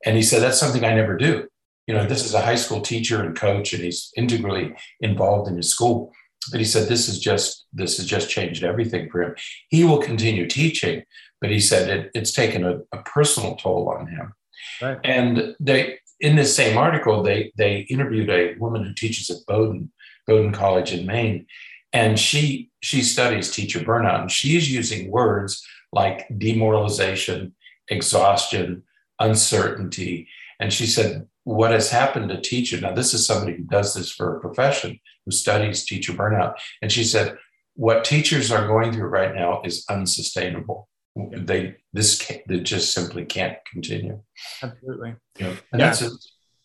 [0.04, 1.48] And he said, that's something I never do.
[1.86, 5.56] You know, this is a high school teacher and coach, and he's integrally involved in
[5.56, 6.12] his school.
[6.50, 9.34] But he said, this is just, this has just changed everything for him.
[9.68, 11.02] He will continue teaching,
[11.40, 14.32] but he said it, it's taken a, a personal toll on him.
[14.80, 14.98] Right.
[15.04, 19.90] And they, in this same article, they they interviewed a woman who teaches at Bowdoin
[20.26, 21.46] Bowdoin College in Maine,
[21.92, 27.54] and she she studies teacher burnout, and she's using words like demoralization,
[27.88, 28.82] exhaustion,
[29.20, 30.28] uncertainty,
[30.60, 32.80] and she said what has happened to teacher.
[32.80, 36.90] Now, this is somebody who does this for a profession who studies teacher burnout, and
[36.90, 37.36] she said
[37.74, 40.88] what teachers are going through right now is unsustainable.
[41.16, 44.20] They this they just simply can't continue.
[44.62, 45.14] Absolutely.
[45.38, 45.86] Yeah, and yeah.
[45.86, 46.12] that's it.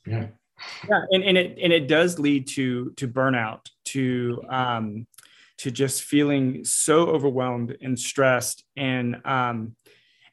[0.07, 0.27] Yeah
[0.89, 5.07] yeah and, and it and it does lead to to burnout to um
[5.57, 9.75] to just feeling so overwhelmed and stressed and um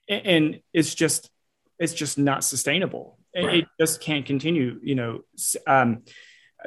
[0.08, 1.30] and it's just
[1.78, 3.54] it's just not sustainable right.
[3.54, 5.20] it just can't continue you know
[5.66, 6.02] um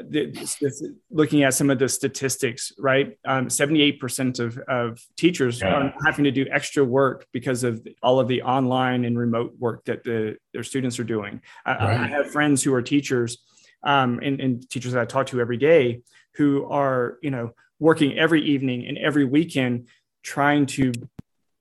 [0.08, 3.18] this, this, looking at some of the statistics, right?
[3.26, 5.74] Um, 78% of, of teachers yeah.
[5.74, 9.86] are having to do extra work because of all of the online and remote work
[9.86, 11.42] that the, their students are doing.
[11.66, 12.00] I, right.
[12.00, 13.40] I have friends who are teachers
[13.84, 16.02] um, and, and teachers that I talk to every day
[16.36, 19.88] who are, you know, working every evening and every weekend
[20.24, 20.92] trying to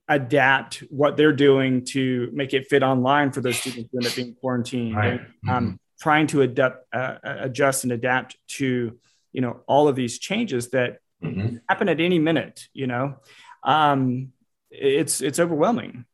[0.08, 4.14] adapt what they're doing to make it fit online for those students who end up
[4.16, 4.96] being quarantined.
[4.96, 5.20] Right.
[5.20, 5.74] And, um, mm-hmm.
[6.00, 8.96] Trying to adapt, uh, adjust and adapt to,
[9.32, 11.56] you know, all of these changes that mm-hmm.
[11.68, 12.68] happen at any minute.
[12.72, 13.16] You know,
[13.64, 14.32] um,
[14.70, 16.04] it's it's overwhelming.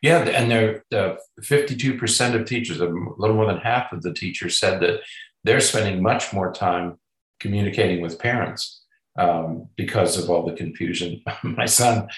[0.00, 4.58] Yeah, and there, uh, 52% of teachers, a little more than half of the teachers
[4.58, 5.00] said that
[5.44, 6.98] they're spending much more time
[7.40, 8.82] communicating with parents
[9.18, 11.22] um, because of all the confusion.
[11.42, 12.08] my son,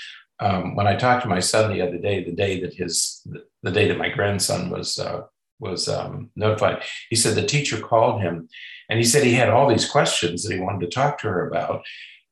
[0.41, 3.27] um, when I talked to my son the other day, the day that his,
[3.63, 5.23] the day that my grandson was uh,
[5.59, 8.49] was um, notified, he said the teacher called him,
[8.89, 11.47] and he said he had all these questions that he wanted to talk to her
[11.47, 11.83] about.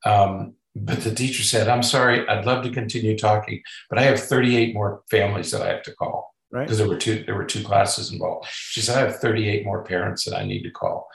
[0.06, 4.20] Um, but the teacher said, I'm sorry, I'd love to continue talking, but I have
[4.20, 6.34] 38 more families that I have to call.
[6.50, 6.62] Right.
[6.62, 8.48] Because there were two, there were two classes involved.
[8.50, 11.08] She said, I have 38 more parents that I need to call.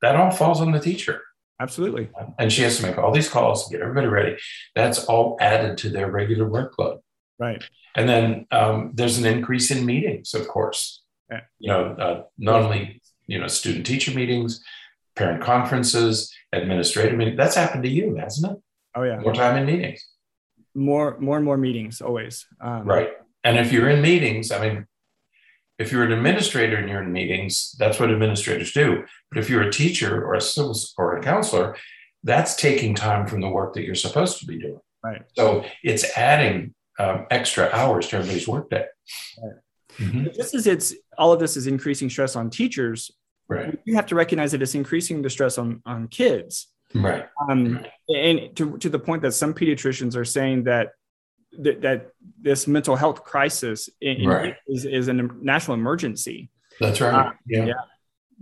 [0.00, 1.22] That all falls on the teacher.
[1.60, 2.08] Absolutely.
[2.38, 4.36] And she has to make all these calls, to get everybody ready.
[4.74, 7.00] That's all added to their regular workload.
[7.38, 7.62] Right.
[7.94, 11.02] And then um, there's an increase in meetings, of course.
[11.30, 11.40] Yeah.
[11.58, 14.64] You know, uh, not only you know student teacher meetings,
[15.16, 17.36] parent conferences, administrative meetings.
[17.36, 18.58] That's happened to you, hasn't it?
[18.94, 19.20] Oh yeah.
[19.20, 20.04] More time in meetings.
[20.74, 22.46] More, more and more meetings always.
[22.60, 23.10] Um, right.
[23.44, 24.86] And if you're in meetings, I mean,
[25.78, 29.02] if you're an administrator and you're in meetings, that's what administrators do.
[29.30, 31.76] But if you're a teacher or a civil or a counselor,
[32.22, 34.80] that's taking time from the work that you're supposed to be doing.
[35.02, 35.22] Right.
[35.36, 38.84] So it's adding um, extra hours to everybody's workday.
[39.42, 39.54] Right.
[39.98, 40.26] Mm-hmm.
[40.34, 43.10] Just as it's all of this is increasing stress on teachers,
[43.48, 43.78] right.
[43.84, 46.68] you have to recognize that it's increasing the stress on on kids.
[46.94, 47.26] Right.
[47.48, 50.92] Um, and to, to the point that some pediatricians are saying that
[51.58, 54.56] that, that this mental health crisis in, right.
[54.68, 56.50] is, is a national emergency.
[56.80, 57.12] That's right.
[57.12, 57.66] Uh, yeah.
[57.66, 57.72] yeah.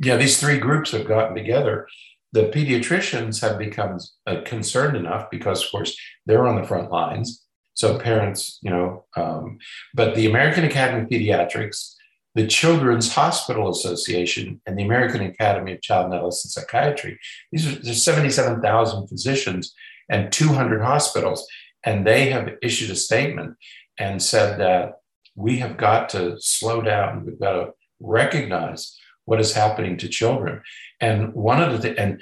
[0.01, 0.17] Yeah.
[0.17, 1.89] These three groups have gotten together.
[2.33, 7.45] The pediatricians have become uh, concerned enough because, of course, they're on the front lines.
[7.75, 9.59] So parents, you know, um,
[9.95, 11.95] but the American Academy of Pediatrics
[12.39, 17.19] the Children's Hospital Association and the American Academy of Child and Adolescent Psychiatry.
[17.51, 19.75] These are there's 77,000 physicians
[20.09, 21.45] and 200 hospitals,
[21.83, 23.57] and they have issued a statement
[23.99, 25.01] and said that
[25.35, 27.27] we have got to slow down.
[27.27, 30.63] We've got to recognize what is happening to children.
[31.01, 32.21] And one of the and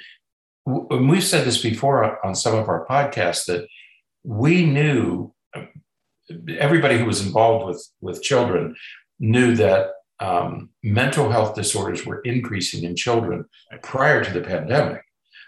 [0.65, 3.67] we've said this before on some of our podcasts that
[4.23, 5.31] we knew
[6.57, 8.75] everybody who was involved with with children
[9.19, 13.45] knew that um, mental health disorders were increasing in children
[13.83, 15.01] prior to the pandemic.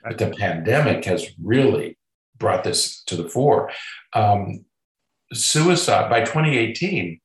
[0.04, 1.98] But the pandemic has really
[2.38, 3.72] brought this to the fore.
[4.14, 4.66] Um,
[5.34, 7.20] suicide, by 2018,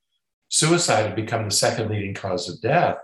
[0.48, 2.96] suicide had become the second leading cause of death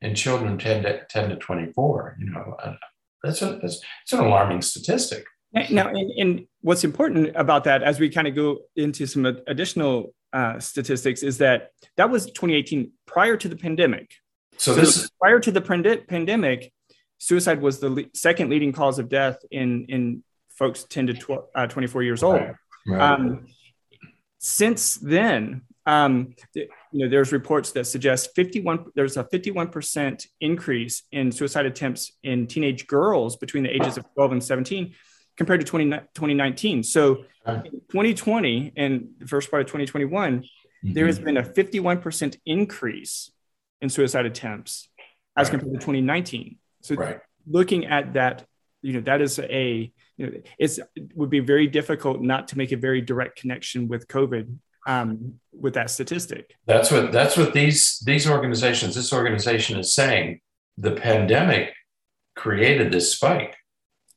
[0.00, 2.16] in children 10 to, 10 to 24.
[2.20, 2.74] You know, uh,
[3.22, 5.24] that's, a, that's, that's an alarming statistic.
[5.70, 10.14] Now, and, and what's important about that, as we kind of go into some additional
[10.32, 14.12] uh, statistics, is that that was 2018 prior to the pandemic.
[14.56, 16.72] So, so this prior to the pandemic,
[17.18, 21.44] suicide was the le- second leading cause of death in in folks 10 to 12,
[21.54, 22.40] uh, 24 years old.
[22.40, 22.54] Right.
[22.86, 23.00] Right.
[23.00, 23.46] Um,
[24.38, 28.86] since then, um, you know, there's reports that suggest 51.
[28.94, 34.04] There's a 51 percent increase in suicide attempts in teenage girls between the ages of
[34.14, 34.94] 12 and 17
[35.38, 36.82] compared to 20, 2019.
[36.82, 40.92] So, in 2020 and the first part of 2021, mm-hmm.
[40.92, 43.30] there has been a 51 percent increase
[43.80, 44.90] in suicide attempts
[45.34, 45.52] as right.
[45.52, 46.58] compared to 2019.
[46.82, 47.20] So, right.
[47.46, 48.44] looking at that,
[48.82, 52.58] you know, that is a you know, it's it would be very difficult not to
[52.58, 56.54] make a very direct connection with COVID um, with that statistic.
[56.66, 60.40] That's what that's what these these organizations, this organization is saying.
[60.76, 61.74] The pandemic
[62.36, 63.56] created this spike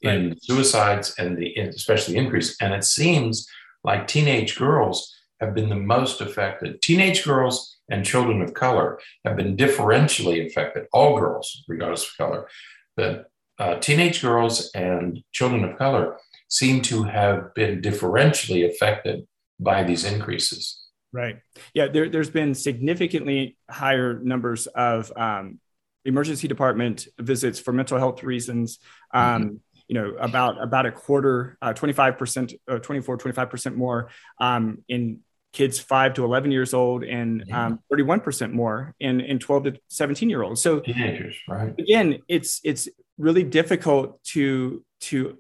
[0.04, 0.16] right.
[0.16, 3.48] in suicides and the especially increase, and it seems
[3.84, 6.82] like teenage girls have been the most affected.
[6.82, 10.86] Teenage girls and children of color have been differentially affected.
[10.94, 12.48] All girls, regardless of color,
[12.96, 19.28] but uh, teenage girls and children of color seem to have been differentially affected
[19.60, 20.82] by these increases.
[21.14, 21.40] Right.
[21.74, 25.60] Yeah, there, has been significantly higher numbers of um,
[26.06, 28.80] emergency department visits for mental health reasons.
[29.14, 29.56] Um, mm-hmm.
[29.92, 35.20] You know, about about a quarter, uh, 25%, uh, 24, 25% more um, in
[35.54, 40.30] kids five to 11 years old and um, 31% more in, in 12 to 17
[40.30, 40.62] year olds.
[40.62, 41.74] So teenagers, right.
[41.78, 45.38] Again, it's, it's really difficult to, to,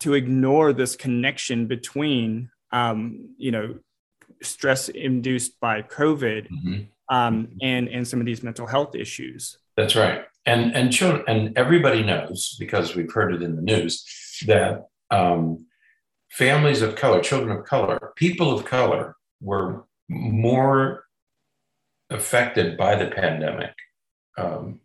[0.00, 3.78] to ignore this connection between, um, you know,
[4.42, 7.14] stress induced by COVID mm-hmm.
[7.14, 9.58] um, and, and some of these mental health issues.
[9.76, 10.24] That's right.
[10.48, 14.02] And, and children, and everybody knows because we've heard it in the news
[14.46, 15.66] that um,
[16.30, 21.04] families of color, children of color, people of color were more
[22.08, 23.74] affected by the pandemic,
[24.38, 24.80] um,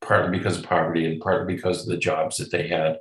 [0.00, 2.98] partly because of poverty and partly because of the jobs that they had,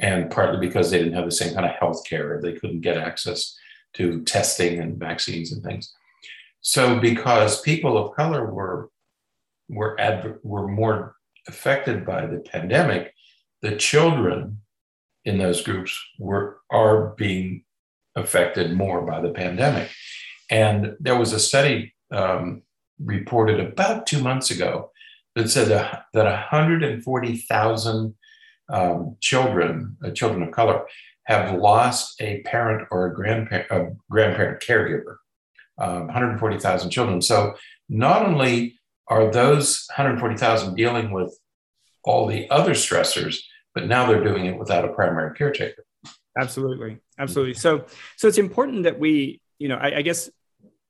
[0.00, 2.40] and partly because they didn't have the same kind of health care.
[2.42, 3.56] They couldn't get access
[3.94, 5.94] to testing and vaccines and things.
[6.60, 8.90] So, because people of color were
[9.68, 11.15] were adver- were more
[11.48, 13.14] affected by the pandemic,
[13.62, 14.60] the children
[15.24, 17.64] in those groups were are being
[18.14, 19.90] affected more by the pandemic.
[20.50, 22.62] And there was a study um,
[22.98, 24.90] reported about two months ago
[25.34, 28.14] that said that 140,000
[28.68, 30.86] um, children, uh, children of color,
[31.24, 35.16] have lost a parent or a grandparent, a grandparent caregiver.
[35.78, 37.20] Um, 140,000 children.
[37.20, 37.54] So
[37.90, 41.38] not only are those 140,000 dealing with
[42.04, 43.38] all the other stressors,
[43.74, 45.84] but now they're doing it without a primary caretaker.
[46.38, 47.54] Absolutely, absolutely.
[47.54, 50.28] So, so it's important that we, you know, I, I guess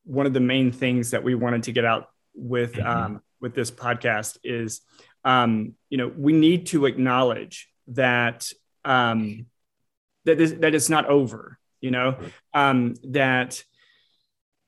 [0.05, 2.87] one of the main things that we wanted to get out with mm-hmm.
[2.87, 4.81] um, with this podcast is
[5.24, 8.50] um, you know we need to acknowledge that
[8.85, 9.46] um,
[10.24, 12.16] that this, that it's not over you know
[12.55, 13.62] um, that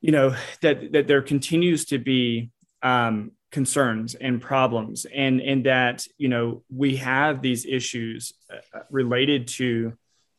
[0.00, 2.50] you know that that there continues to be
[2.82, 9.48] um, concerns and problems and and that you know we have these issues uh, related
[9.48, 9.94] to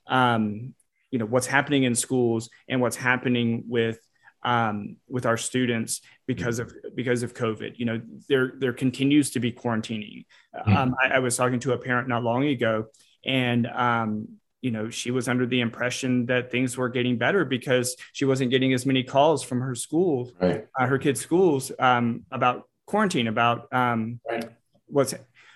[0.07, 0.73] um,
[1.11, 3.99] you know what's happening in schools and what's happening with
[4.43, 7.77] um, with our students because of because of COVID.
[7.77, 10.25] You know, there there continues to be quarantining.
[10.55, 10.77] Mm-hmm.
[10.77, 12.87] Um, I, I, was talking to a parent not long ago,
[13.25, 14.27] and um,
[14.61, 18.51] you know, she was under the impression that things were getting better because she wasn't
[18.51, 20.67] getting as many calls from her school, right.
[20.79, 24.49] uh, her kids' schools, um, about quarantine, about um, right.
[24.87, 25.13] what's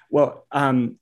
[0.10, 0.46] well.
[0.52, 1.00] Um,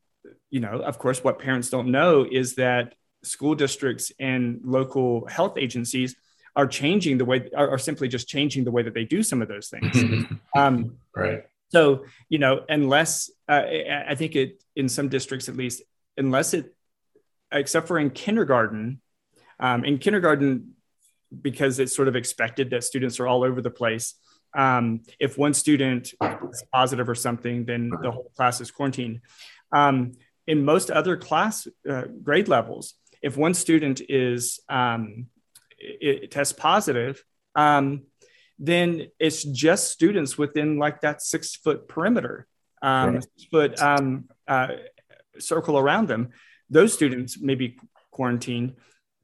[0.50, 5.58] you know, of course, what parents don't know is that school districts and local health
[5.58, 6.16] agencies
[6.56, 9.42] are changing the way are, are simply just changing the way that they do some
[9.42, 13.64] of those things um, right so you know unless uh,
[14.08, 15.82] i think it in some districts at least
[16.18, 16.74] unless it
[17.52, 19.00] except for in kindergarten
[19.60, 20.74] um, in kindergarten
[21.42, 24.16] because it's sort of expected that students are all over the place
[24.54, 26.14] um, if one student
[26.52, 29.22] is positive or something then the whole class is quarantined
[29.74, 30.12] um,
[30.48, 35.28] in most other class uh, grade levels if one student is um,
[35.82, 37.24] it, it tests positive,
[37.56, 38.04] um,
[38.60, 42.48] then it's just students within like that six foot perimeter,
[42.82, 43.24] um, right.
[43.24, 44.70] six foot um, uh,
[45.40, 46.30] circle around them.
[46.70, 47.78] Those students may be
[48.12, 48.76] quarantined,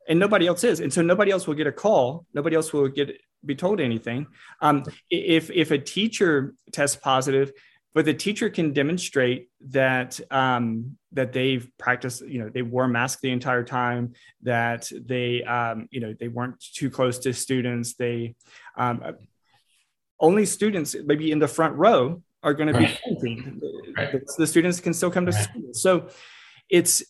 [0.08, 2.26] and nobody else is, and so nobody else will get a call.
[2.34, 4.28] Nobody else will get be told anything.
[4.62, 7.52] Um, if if a teacher tests positive,
[7.98, 12.88] but the teacher can demonstrate that um, that they've practiced you know they wore a
[12.88, 14.14] mask the entire time
[14.44, 18.36] that they um, you know they weren't too close to students they
[18.78, 19.02] um,
[20.20, 23.64] only students maybe in the front row are going to be quarantined
[23.98, 24.22] right.
[24.38, 25.44] the students can still come to right.
[25.44, 26.08] school so
[26.70, 27.02] it's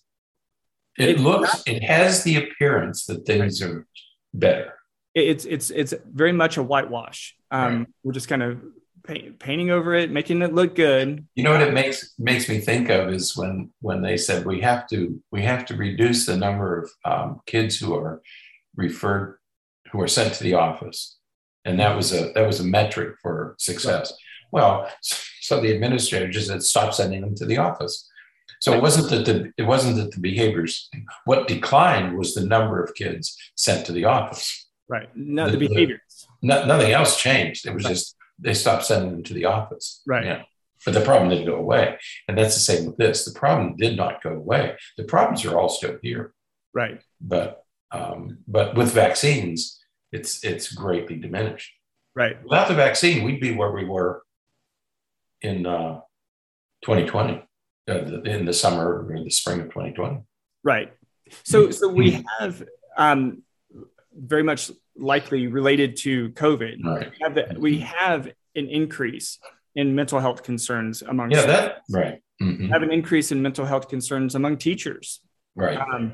[0.97, 3.85] it, it looks not, it has the appearance that things are
[4.33, 4.76] better
[5.13, 7.87] it's it's it's very much a whitewash um, right.
[8.03, 8.61] we're just kind of
[9.07, 11.25] paint, painting over it, making it look good.
[11.35, 14.61] You know what it makes makes me think of is when when they said we
[14.61, 18.21] have to we have to reduce the number of um, kids who are
[18.75, 19.39] referred
[19.91, 21.17] who are sent to the office,
[21.65, 24.11] and that was a that was a metric for success.
[24.11, 24.17] Right.
[24.51, 28.09] Well, so the administrator just said stop sending them to the office.
[28.59, 30.89] So it wasn't that the it wasn't that the behaviors
[31.25, 34.66] what declined was the number of kids sent to the office.
[34.89, 35.09] Right.
[35.15, 36.27] Not the, the behaviors.
[36.41, 37.65] The, no, nothing else changed.
[37.65, 37.91] It was right.
[37.91, 40.01] just they stopped sending them to the office.
[40.05, 40.25] Right.
[40.25, 40.41] Yeah.
[40.85, 41.97] But the problem didn't go away.
[42.27, 43.25] And that's the same with this.
[43.25, 44.77] The problem did not go away.
[44.95, 46.33] The problems are all still here.
[46.73, 47.01] Right.
[47.19, 49.79] But um, but with vaccines,
[50.11, 51.71] it's it's greatly diminished.
[52.15, 52.41] Right.
[52.43, 54.23] Without the vaccine, we'd be where we were
[55.41, 56.01] in uh,
[56.83, 57.43] 2020,
[57.89, 60.21] uh, in the summer or in the spring of 2020.
[60.63, 60.93] Right.
[61.43, 62.21] So so we hmm.
[62.39, 62.63] have
[62.97, 63.43] um,
[64.17, 66.83] very much likely related to COVID.
[66.83, 67.11] Right.
[67.11, 69.39] We, have the, we have an increase
[69.77, 72.67] in mental health concerns among yeah that right mm-hmm.
[72.67, 75.21] have an increase in mental health concerns among teachers
[75.55, 76.13] right um,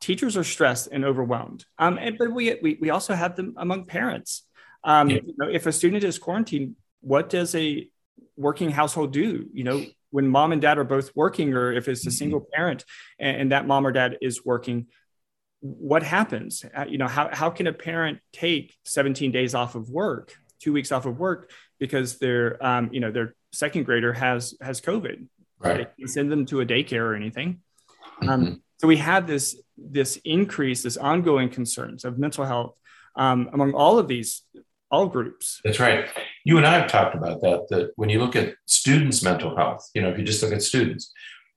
[0.00, 3.84] teachers are stressed and overwhelmed um, and, but we, we we also have them among
[3.84, 4.44] parents
[4.82, 5.18] um, yeah.
[5.24, 7.86] you know, if a student is quarantined what does a
[8.36, 12.06] working household do you know when mom and dad are both working or if it's
[12.06, 12.14] a mm-hmm.
[12.14, 12.84] single parent
[13.18, 14.86] and, and that mom or dad is working
[15.64, 16.62] what happens?
[16.76, 20.74] Uh, you know, how, how can a parent take 17 days off of work, two
[20.74, 21.50] weeks off of work
[21.80, 25.26] because their, um, you know, their second grader has, has COVID.
[25.58, 25.88] Right.
[26.04, 27.62] Send them to a daycare or anything.
[28.20, 28.30] Um, mm-hmm.
[28.30, 32.76] Um, so we have this, this increase, this ongoing concerns of mental health
[33.16, 34.42] um, among all of these,
[34.90, 35.62] all groups.
[35.64, 36.06] That's right.
[36.44, 39.88] You and I have talked about that, that when you look at students' mental health,
[39.94, 41.10] you know, if you just look at students,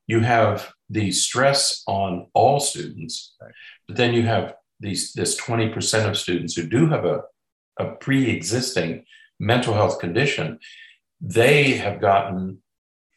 [0.07, 3.51] you have the stress on all students, right.
[3.87, 7.21] but then you have these this 20% of students who do have a,
[7.79, 9.03] a pre-existing
[9.39, 10.59] mental health condition.
[11.19, 12.59] They have gotten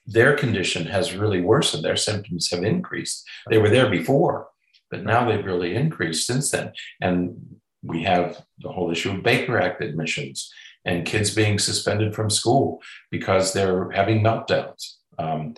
[0.06, 1.84] their condition has really worsened.
[1.84, 3.24] Their symptoms have increased.
[3.48, 4.48] They were there before,
[4.90, 6.72] but now they've really increased since then.
[7.00, 10.52] And we have the whole issue of Baker Act admissions
[10.84, 12.80] and kids being suspended from school
[13.10, 14.94] because they're having meltdowns.
[15.18, 15.54] Um,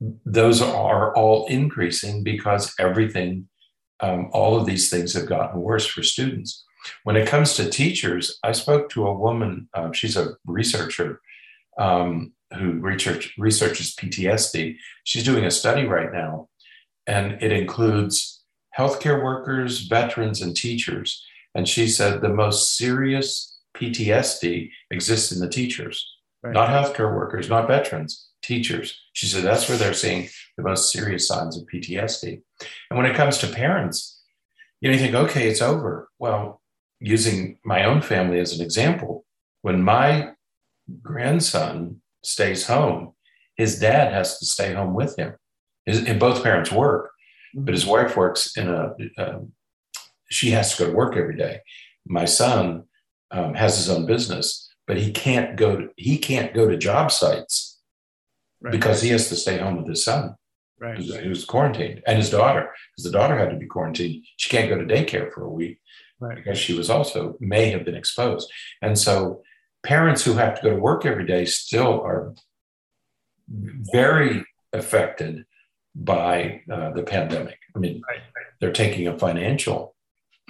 [0.00, 3.48] those are all increasing because everything,
[4.00, 6.64] um, all of these things have gotten worse for students.
[7.04, 11.20] When it comes to teachers, I spoke to a woman, uh, she's a researcher
[11.78, 14.76] um, who research, researches PTSD.
[15.04, 16.48] She's doing a study right now,
[17.06, 18.42] and it includes
[18.76, 21.22] healthcare workers, veterans, and teachers.
[21.54, 26.06] And she said the most serious PTSD exists in the teachers,
[26.42, 26.54] right.
[26.54, 29.00] not healthcare workers, not veterans teachers.
[29.12, 32.42] She said that's where they're seeing the most serious signs of PTSD.
[32.90, 34.22] And when it comes to parents,
[34.80, 36.08] you know, you think, okay, it's over.
[36.18, 36.60] Well,
[36.98, 39.24] using my own family as an example,
[39.62, 40.32] when my
[41.00, 43.12] grandson stays home,
[43.56, 45.34] his dad has to stay home with him.
[45.86, 47.12] His, and both parents work,
[47.54, 49.52] but his wife works in a, um,
[50.28, 51.60] she has to go to work every day.
[52.04, 52.84] My son
[53.30, 57.12] um, has his own business, but he can't go to, he can't go to job
[57.12, 57.69] sites
[58.60, 58.72] right.
[58.72, 60.34] because he has to stay home with his son.
[60.78, 60.98] Right.
[60.98, 64.24] He was quarantined, and his daughter, because the daughter had to be quarantined.
[64.38, 65.78] She can't go to daycare for a week
[66.20, 66.36] right.
[66.36, 68.50] because she was also may have been exposed.
[68.80, 69.42] And so,
[69.82, 72.34] parents who have to go to work every day still are
[73.92, 75.44] very affected
[75.94, 77.58] by uh, the pandemic.
[77.74, 78.20] I mean, right.
[78.60, 79.94] they're taking a financial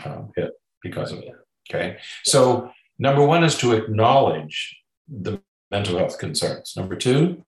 [0.05, 0.53] um, hit
[0.83, 1.33] because of it.
[1.69, 1.99] Okay.
[2.25, 4.77] So, number one is to acknowledge
[5.09, 5.41] the
[5.71, 6.75] mental health concerns.
[6.77, 7.45] Number two,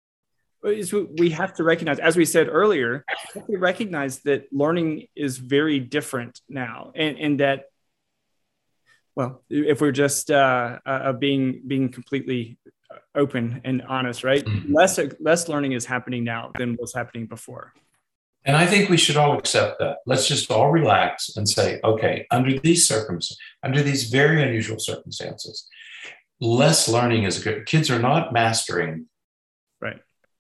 [0.65, 3.05] is we have to recognize, as we said earlier,
[3.49, 7.65] we recognize that learning is very different now, and, and that,
[9.17, 12.59] well, if we're just uh, uh, being being completely
[13.15, 14.45] open and honest, right?
[14.45, 14.73] Mm-hmm.
[14.73, 17.73] Less less learning is happening now than was happening before.
[18.45, 19.99] And I think we should all accept that.
[20.05, 25.69] Let's just all relax and say, okay, under these circumstances, under these very unusual circumstances,
[26.41, 27.67] less learning is good.
[27.67, 29.07] Kids are not mastering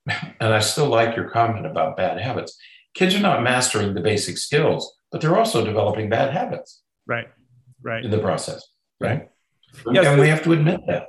[0.06, 2.56] and I still like your comment about bad habits.
[2.94, 6.82] Kids are not mastering the basic skills, but they're also developing bad habits.
[7.06, 7.28] Right.
[7.82, 8.04] Right.
[8.04, 8.66] In the process.
[9.00, 9.28] Right.
[9.90, 11.06] Yes, and we have to admit that.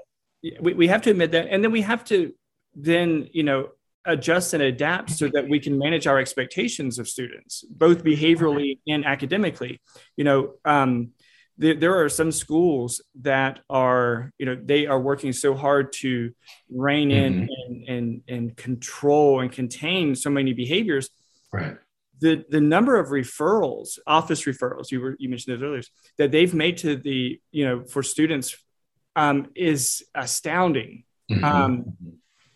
[0.62, 1.48] We, we have to admit that.
[1.50, 2.34] And then we have to
[2.76, 3.70] then you know
[4.06, 9.06] adjust and adapt so that we can manage our expectations of students both behaviorally and
[9.06, 9.80] academically
[10.18, 11.12] you know um,
[11.58, 16.32] there, there are some schools that are you know they are working so hard to
[16.70, 17.48] rein in mm-hmm.
[17.68, 21.10] and, and and control and contain so many behaviors
[21.52, 21.78] right
[22.20, 25.84] the the number of referrals office referrals you were you mentioned those earlier
[26.18, 28.56] that they've made to the you know for students
[29.16, 31.44] um, is astounding mm-hmm.
[31.44, 31.94] um,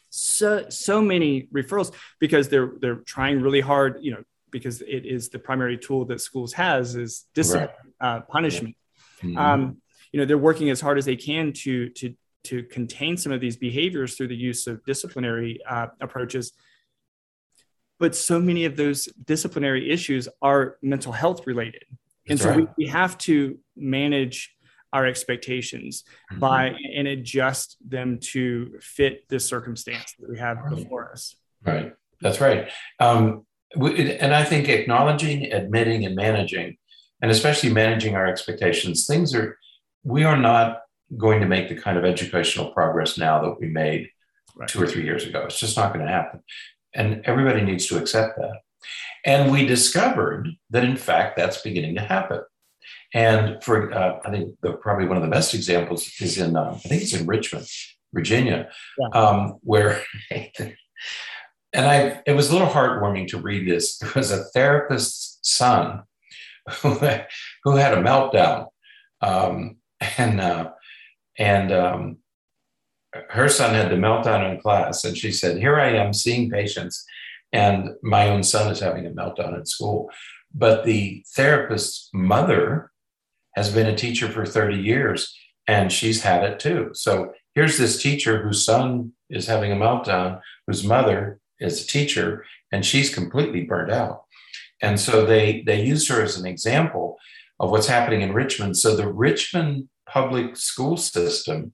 [0.09, 5.29] so so many referrals because they're they're trying really hard you know because it is
[5.29, 7.69] the primary tool that schools has is discipline
[8.01, 8.17] right.
[8.17, 8.75] uh, punishment
[9.24, 9.38] mm-hmm.
[9.38, 9.78] um,
[10.11, 12.13] you know they're working as hard as they can to to
[12.43, 16.53] to contain some of these behaviors through the use of disciplinary uh, approaches
[17.99, 21.84] but so many of those disciplinary issues are mental health related
[22.30, 22.57] and so right.
[22.57, 24.55] we, we have to manage
[24.93, 26.39] our expectations mm-hmm.
[26.39, 32.39] by and adjust them to fit the circumstance that we have before us right that's
[32.39, 33.45] right um,
[33.76, 36.78] and i think acknowledging admitting and managing
[37.22, 39.05] and especially managing our expectations.
[39.05, 39.57] Things are,
[40.03, 40.82] we are not
[41.18, 44.09] going to make the kind of educational progress now that we made
[44.55, 44.68] right.
[44.68, 45.43] two or three years ago.
[45.45, 46.41] It's just not going to happen.
[46.93, 48.61] And everybody needs to accept that.
[49.26, 52.41] And we discovered that, in fact, that's beginning to happen.
[53.13, 56.72] And for, uh, I think the, probably one of the best examples is in, uh,
[56.74, 57.68] I think it's in Richmond,
[58.13, 59.07] Virginia, yeah.
[59.20, 60.01] um, where,
[60.32, 60.76] and
[61.74, 64.01] I, it was a little heartwarming to read this.
[64.01, 66.03] It was a therapist's son
[66.82, 68.68] who, had a meltdown.
[69.22, 69.78] Um,
[70.18, 70.72] and uh,
[71.38, 72.18] and um,
[73.30, 77.03] her son had the meltdown in class, and she said, "Here I am seeing patients,
[77.51, 80.09] and my own son is having a meltdown at school."
[80.53, 82.91] But the therapist's mother
[83.55, 85.36] has been a teacher for 30 years,
[85.68, 86.91] and she's had it too.
[86.93, 92.45] So here's this teacher whose son is having a meltdown, whose mother is a teacher,
[92.72, 94.24] and she's completely burnt out.
[94.82, 97.17] And so they, they used her as an example
[97.59, 98.78] of what's happening in Richmond.
[98.78, 101.73] So the Richmond public school system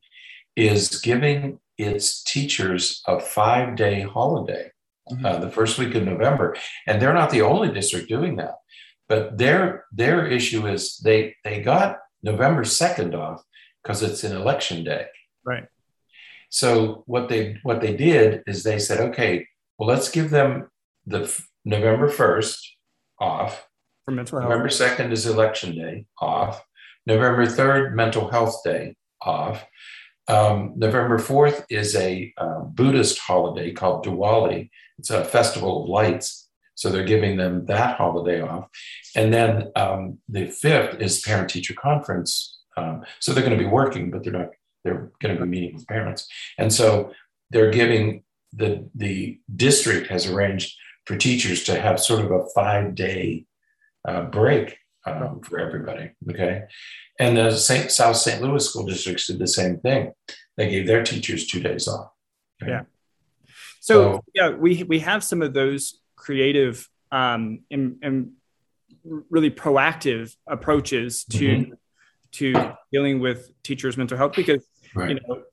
[0.56, 4.72] is giving its teachers a five day holiday
[5.12, 5.26] mm-hmm.
[5.26, 6.56] uh, the first week of November.
[6.88, 8.56] And they're not the only district doing that.
[9.10, 13.44] But their, their issue is they, they got November 2nd off
[13.84, 15.08] because it's an election day.
[15.46, 15.66] Right.
[16.54, 19.48] So what they what they did is they said, okay,
[19.78, 20.70] well, let's give them
[21.06, 21.22] the
[21.66, 22.60] November 1st
[23.24, 23.68] off.
[24.06, 24.50] For mental health.
[24.50, 26.64] November 2nd is election day, off.
[27.08, 29.66] November 3rd, mental health day, off.
[30.28, 34.70] Um, November 4th is a uh, Buddhist holiday called Diwali.
[34.98, 36.50] It's a festival of lights.
[36.76, 38.68] So they're giving them that holiday off.
[39.16, 42.60] And then um, the 5th is parent teacher conference.
[42.76, 44.50] Um, so they're going to be working, but they're not,
[44.84, 46.28] they're going to be meeting with parents.
[46.58, 47.14] And so
[47.52, 50.76] they're giving the, the district has arranged
[51.06, 53.46] for teachers to have sort of a five day
[54.08, 56.12] uh, break um, for everybody.
[56.30, 56.64] Okay.
[57.20, 57.92] And the St.
[57.92, 58.42] South St.
[58.42, 60.14] Louis school districts did the same thing.
[60.58, 62.12] They gave their teachers two days off.
[62.62, 62.72] Okay?
[62.72, 62.82] Yeah.
[63.80, 68.32] So, so, yeah, we, we have some of those creative um, and, and
[69.04, 71.74] really proactive approaches to mm-hmm.
[72.32, 75.10] to dealing with teachers' mental health because right.
[75.10, 75.44] you know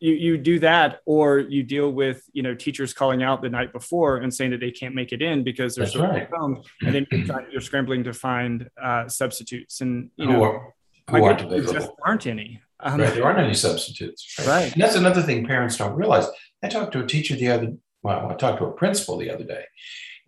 [0.00, 3.72] you you do that or you deal with you know teachers calling out the night
[3.72, 6.22] before and saying that they can't make it in because they're so right.
[6.22, 10.74] overwhelmed and then you're, trying, you're, scrambling to find uh, substitutes and you know are,
[11.10, 12.60] who aren't there just aren't any.
[12.80, 14.46] Um, right there aren't any substitutes right?
[14.46, 14.72] right.
[14.72, 16.26] And that's another thing parents don't realize.
[16.62, 17.72] I talked to a teacher the other
[18.02, 19.64] well i talked to a principal the other day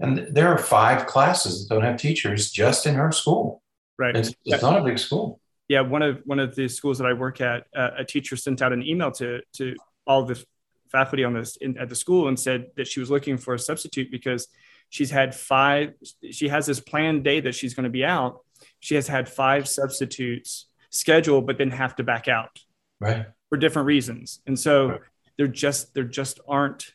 [0.01, 3.63] and there are five classes that don't have teachers just in her school.
[3.99, 4.17] Right.
[4.17, 5.41] It's, it's not a big school
[5.71, 8.61] yeah, one of one of the schools that I work at, uh, a teacher sent
[8.61, 10.45] out an email to to all the
[10.91, 13.59] faculty on this in, at the school and said that she was looking for a
[13.59, 14.49] substitute because
[14.89, 15.93] she's had five.
[16.33, 18.41] She has this planned day that she's going to be out.
[18.81, 22.59] She has had five substitutes scheduled, but then have to back out,
[22.99, 24.41] right, for different reasons.
[24.49, 25.01] And so right.
[25.39, 26.95] there just there just aren't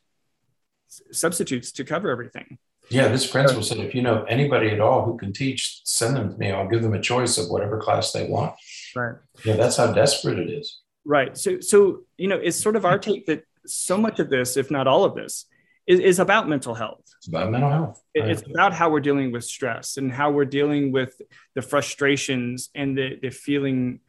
[1.14, 2.58] substitutes to cover everything.
[2.90, 6.32] Yeah, this principal said if you know anybody at all who can teach, send them
[6.32, 6.52] to me.
[6.52, 8.54] I'll give them a choice of whatever class they want.
[8.96, 9.16] Right.
[9.44, 10.82] Yeah, that's how desperate it is.
[11.04, 11.38] Right.
[11.38, 14.70] So, so you know, it's sort of our take that so much of this, if
[14.70, 15.46] not all of this,
[15.88, 17.04] is, is about mental health.
[17.18, 18.02] It's about mental health.
[18.18, 18.30] Right.
[18.30, 21.20] It's about how we're dealing with stress and how we're dealing with
[21.54, 24.00] the frustrations and the, the feeling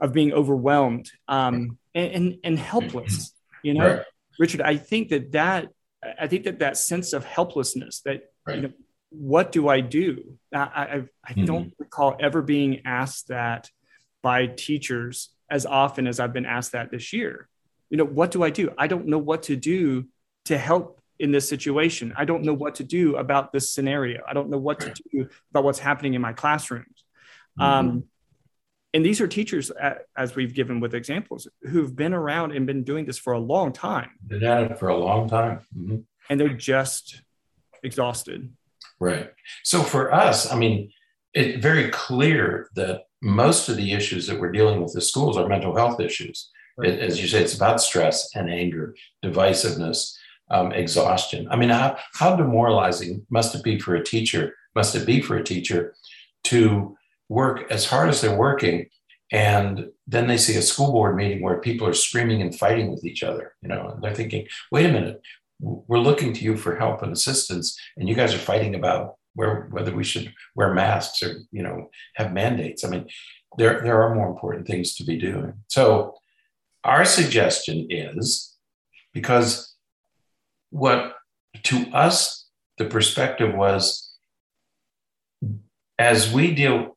[0.00, 3.32] of being overwhelmed um, and, and, and helpless.
[3.62, 4.02] You know, right.
[4.38, 5.68] Richard, I think that that
[6.20, 8.56] I think that that sense of helplessness that right.
[8.56, 8.72] you know,
[9.10, 10.38] what do I do?
[10.52, 11.44] I, I, I mm-hmm.
[11.44, 13.70] don't recall ever being asked that
[14.22, 17.48] by teachers as often as I've been asked that this year.
[17.90, 18.72] you know, what do I do?
[18.76, 20.06] I don't know what to do
[20.46, 22.12] to help in this situation.
[22.16, 24.22] I don't know what to do about this scenario.
[24.26, 27.04] I don't know what to do about what's happening in my classrooms.
[27.58, 27.62] Mm-hmm.
[27.62, 28.04] Um,
[28.94, 29.72] and these are teachers,
[30.16, 33.72] as we've given with examples, who've been around and been doing this for a long
[33.72, 34.10] time.
[34.24, 35.60] Been at it for a long time.
[35.76, 35.96] Mm-hmm.
[36.30, 37.20] And they're just
[37.82, 38.52] exhausted.
[39.00, 39.30] Right.
[39.64, 40.92] So for us, I mean,
[41.34, 45.48] it's very clear that most of the issues that we're dealing with in schools are
[45.48, 46.50] mental health issues.
[46.78, 46.90] Right.
[46.90, 50.14] It, as you say, it's about stress and anger, divisiveness,
[50.52, 51.48] um, exhaustion.
[51.50, 54.54] I mean, how, how demoralizing must it be for a teacher?
[54.76, 55.94] Must it be for a teacher
[56.44, 56.96] to
[57.34, 58.86] work as hard as they're working.
[59.32, 63.04] And then they see a school board meeting where people are screaming and fighting with
[63.04, 65.20] each other you know and they're thinking wait a minute.
[65.60, 69.68] We're looking to you for help and assistance and you guys are fighting about where
[69.70, 72.84] whether we should wear masks or you know have mandates.
[72.84, 73.06] I mean
[73.58, 75.54] there there are more important things to be doing.
[75.68, 76.14] So
[76.84, 78.54] our suggestion is
[79.12, 79.74] because
[80.70, 81.14] what
[81.62, 82.46] to us
[82.78, 84.12] the perspective was
[85.98, 86.93] as we deal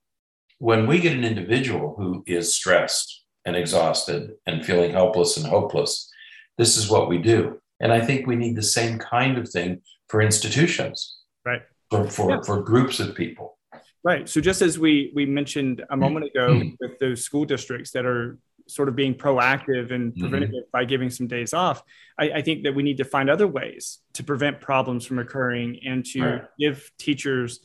[0.59, 6.09] when we get an individual who is stressed and exhausted and feeling helpless and hopeless,
[6.57, 7.61] this is what we do.
[7.79, 11.61] And I think we need the same kind of thing for institutions, right?
[11.91, 12.41] For for, yeah.
[12.41, 13.57] for groups of people.
[14.03, 14.27] Right.
[14.27, 16.69] So just as we we mentioned a moment ago mm-hmm.
[16.79, 20.21] with those school districts that are sort of being proactive and mm-hmm.
[20.21, 20.71] preventative mm-hmm.
[20.71, 21.83] by giving some days off,
[22.19, 25.79] I, I, think that we need to find other ways to prevent problems from occurring
[25.85, 26.41] and to right.
[26.59, 27.61] give teachers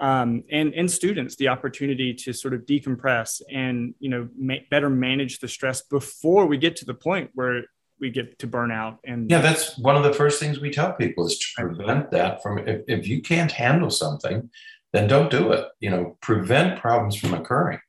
[0.00, 4.90] um, and and students the opportunity to sort of decompress and you know ma- better
[4.90, 7.64] manage the stress before we get to the point where
[8.00, 11.26] we get to burnout and yeah that's one of the first things we tell people
[11.26, 14.48] is to prevent that from if, if you can't handle something
[14.92, 15.66] then don't do it.
[15.80, 17.80] You know prevent problems from occurring.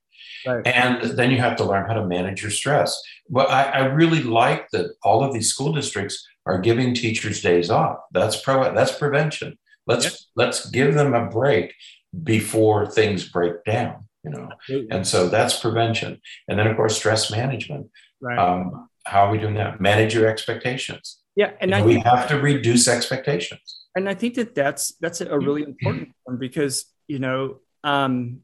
[0.46, 0.66] Right.
[0.66, 3.00] and then you have to learn how to manage your stress.
[3.30, 7.70] But I, I really like that all of these school districts are giving teachers days
[7.70, 8.00] off.
[8.12, 9.58] That's pro that's prevention.
[9.86, 10.14] Let's yep.
[10.36, 11.74] let's give them a break
[12.24, 14.50] before things break down you know?
[14.90, 16.22] And so that's prevention.
[16.48, 17.90] And then of course stress management.
[18.22, 18.38] Right.
[18.38, 19.82] um, how are we doing that?
[19.82, 21.20] Manage your expectations.
[21.36, 23.88] Yeah and I we have to reduce expectations.
[23.96, 28.42] And i think that that's that's a really important one because you know um,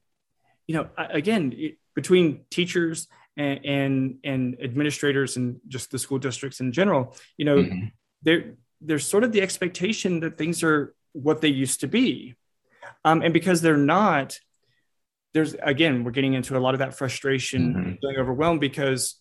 [0.68, 1.53] you know again
[1.95, 3.07] between teachers
[3.38, 7.86] and, and, and administrators and just the school districts in general you know mm-hmm.
[8.24, 12.36] there there's sort of the expectation that things are what they used to be
[13.05, 14.39] um, and because they're not,
[15.33, 17.91] there's again, we're getting into a lot of that frustration, mm-hmm.
[18.01, 19.19] feeling overwhelmed because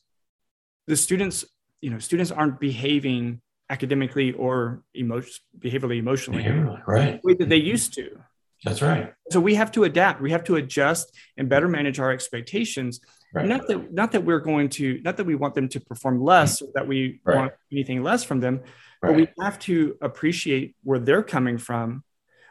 [0.86, 1.44] the students,
[1.80, 7.20] you know, students aren't behaving academically or emotion, behaviorally, emotionally, behaviorally, right?
[7.22, 8.18] The way that they used to.
[8.64, 9.12] That's right.
[9.30, 10.20] So we have to adapt.
[10.20, 13.00] We have to adjust and better manage our expectations.
[13.34, 13.46] Right.
[13.46, 16.62] Not that not that we're going to not that we want them to perform less
[16.62, 17.36] or that we right.
[17.36, 18.60] want anything less from them,
[19.02, 19.10] right.
[19.10, 22.02] but we have to appreciate where they're coming from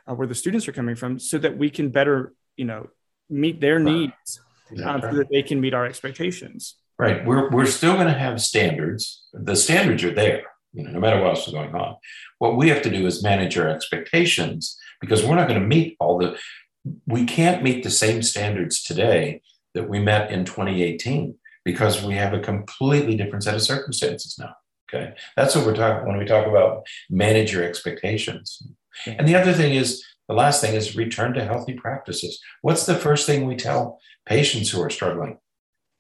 [0.08, 2.90] uh, where the students are coming from so that we can better you know
[3.30, 4.40] meet their needs
[4.84, 6.76] um, so that they can meet our expectations.
[6.98, 7.26] Right.
[7.26, 9.28] We're, we're still going to have standards.
[9.34, 10.44] The standards are there
[10.74, 11.96] you know no matter what else is going on.
[12.40, 15.96] What we have to do is manage our expectations because we're not going to meet
[16.00, 16.38] all the
[17.08, 19.42] we can't meet the same standards today
[19.74, 24.54] that we met in 2018 because we have a completely different set of circumstances now
[24.94, 25.14] okay?
[25.36, 28.62] That's what we're talking when we talk about manage your expectations
[29.06, 32.40] and the other thing is, the last thing is return to healthy practices.
[32.62, 35.38] What's the first thing we tell patients who are struggling?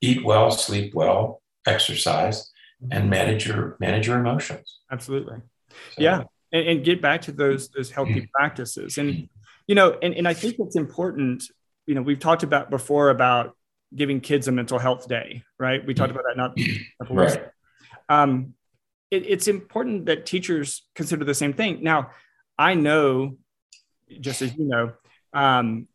[0.01, 2.51] Eat well, sleep well, exercise,
[2.91, 3.09] and mm-hmm.
[3.09, 4.79] manage your manage your emotions.
[4.91, 5.37] Absolutely.
[5.69, 6.23] So, yeah.
[6.51, 8.97] And, and, get back to those those healthy practices.
[8.97, 9.29] And
[9.67, 11.43] you know, and, and I think it's important,
[11.87, 13.55] you know, we've talked about before about
[13.95, 15.85] giving kids a mental health day, right?
[15.85, 16.57] We talked about that not
[17.09, 17.45] right.
[18.09, 18.53] Um,
[19.11, 21.83] it, it's important that teachers consider the same thing.
[21.83, 22.11] Now,
[22.57, 23.37] I know,
[24.19, 24.93] just as you know,
[25.33, 25.87] um,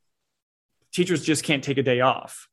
[0.93, 2.49] teachers just can't take a day off.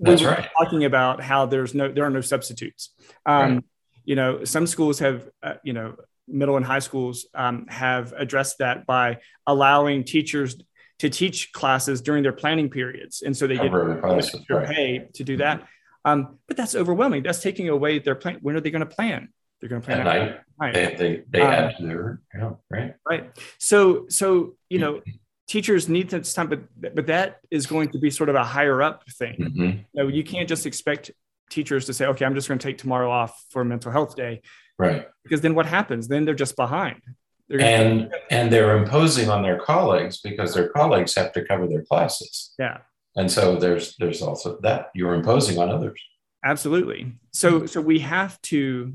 [0.00, 0.48] That's we right.
[0.58, 2.90] Talking about how there's no, there are no substitutes.
[3.24, 3.64] Um, right.
[4.04, 5.96] You know, some schools have, uh, you know,
[6.26, 10.56] middle and high schools um, have addressed that by allowing teachers
[10.98, 13.72] to teach classes during their planning periods, and so they get
[14.04, 15.66] extra pay to do that.
[16.04, 17.22] Um, but that's overwhelming.
[17.22, 18.38] That's taking away their plan.
[18.42, 19.30] When are they going to plan?
[19.64, 20.40] They're going to plan at night.
[20.60, 20.74] night.
[20.74, 22.94] They they, they um, add to their yeah, right.
[23.08, 23.30] Right.
[23.58, 25.00] So so you know
[25.48, 28.82] teachers need this time, but but that is going to be sort of a higher
[28.82, 29.36] up thing.
[29.40, 29.62] Mm-hmm.
[29.62, 31.12] You know, you can't just expect
[31.48, 34.42] teachers to say, okay, I'm just going to take tomorrow off for mental health day.
[34.78, 35.08] Right.
[35.22, 36.08] Because then what happens?
[36.08, 37.00] Then they're just behind.
[37.48, 41.84] They're and and they're imposing on their colleagues because their colleagues have to cover their
[41.84, 42.52] classes.
[42.58, 42.80] Yeah.
[43.16, 45.98] And so there's there's also that you're imposing on others.
[46.44, 47.14] Absolutely.
[47.32, 48.92] So so we have to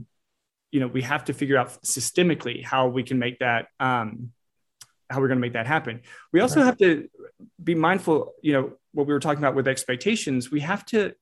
[0.72, 4.32] you know, we have to figure out systemically how we can make that, um,
[5.10, 6.02] how we're going to make that happen.
[6.32, 7.10] We also have to
[7.64, 10.52] be mindful, you know, what we were talking about with expectations.
[10.52, 11.14] We have to,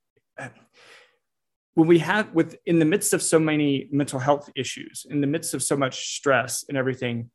[1.76, 5.28] when we have with in the midst of so many mental health issues, in the
[5.28, 7.30] midst of so much stress and everything,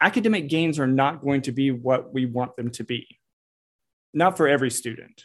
[0.00, 3.06] academic gains are not going to be what we want them to be.
[4.14, 5.24] Not for every student.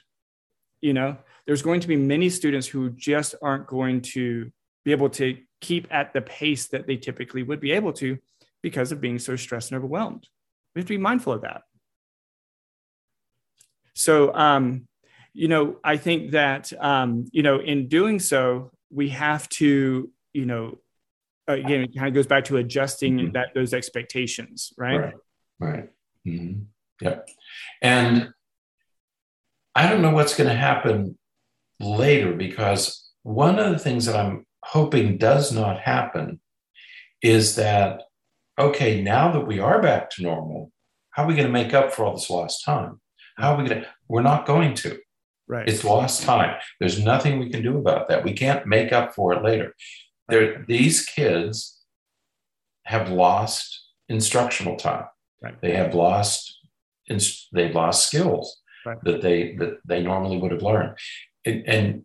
[0.82, 4.52] You know, there's going to be many students who just aren't going to
[4.84, 8.20] be able to keep at the pace that they typically would be able to
[8.62, 10.28] because of being so stressed and overwhelmed.
[10.76, 11.62] We have to be mindful of that.
[13.96, 14.88] So, um,
[15.34, 20.46] you know, I think that, um, you know, in doing so, we have to, you
[20.46, 20.78] know,
[21.48, 23.32] again, it kind of goes back to adjusting mm-hmm.
[23.32, 24.98] that those expectations, right?
[24.98, 25.14] Right.
[25.60, 25.90] Right.
[26.28, 26.64] Mm-hmm.
[27.02, 27.30] Yep.
[27.82, 28.34] And
[29.76, 31.18] I don't know what's going to happen
[31.80, 36.40] later because one of the things that I'm hoping does not happen
[37.22, 38.04] is that,
[38.60, 40.72] okay, now that we are back to normal,
[41.12, 43.00] how are we going to make up for all this lost time?
[43.38, 43.88] How are we going to?
[44.08, 45.00] We're not going to.
[45.48, 45.68] Right.
[45.68, 46.56] It's lost time.
[46.80, 48.24] There's nothing we can do about that.
[48.24, 49.76] We can't make up for it later.
[50.30, 51.82] There, these kids
[52.86, 55.06] have lost instructional time.
[55.42, 55.60] Right.
[55.62, 56.60] They have lost,
[57.08, 58.98] they've lost skills right.
[59.04, 60.98] that they that they normally would have learned,
[61.46, 62.04] and, and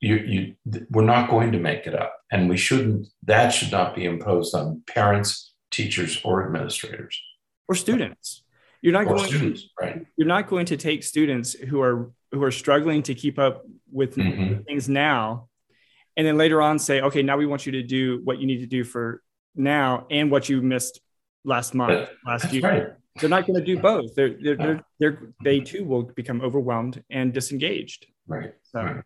[0.00, 3.08] you, you, we're not going to make it up, and we shouldn't.
[3.24, 7.20] That should not be imposed on parents, teachers, or administrators,
[7.68, 8.42] or students.
[8.82, 10.06] You're not or going students, to, right?
[10.16, 14.16] You're not going to take students who are who are struggling to keep up with
[14.16, 14.62] mm-hmm.
[14.64, 15.48] things now,
[16.16, 18.60] and then later on say, okay, now we want you to do what you need
[18.60, 19.22] to do for
[19.54, 21.00] now and what you missed
[21.44, 22.62] last month, last year.
[22.62, 22.86] Right.
[23.18, 24.14] They're not going to do both.
[24.14, 28.04] They're, they're, they're, they're, they too will become overwhelmed and disengaged.
[28.26, 28.52] Right.
[28.64, 28.82] So.
[28.82, 29.04] right.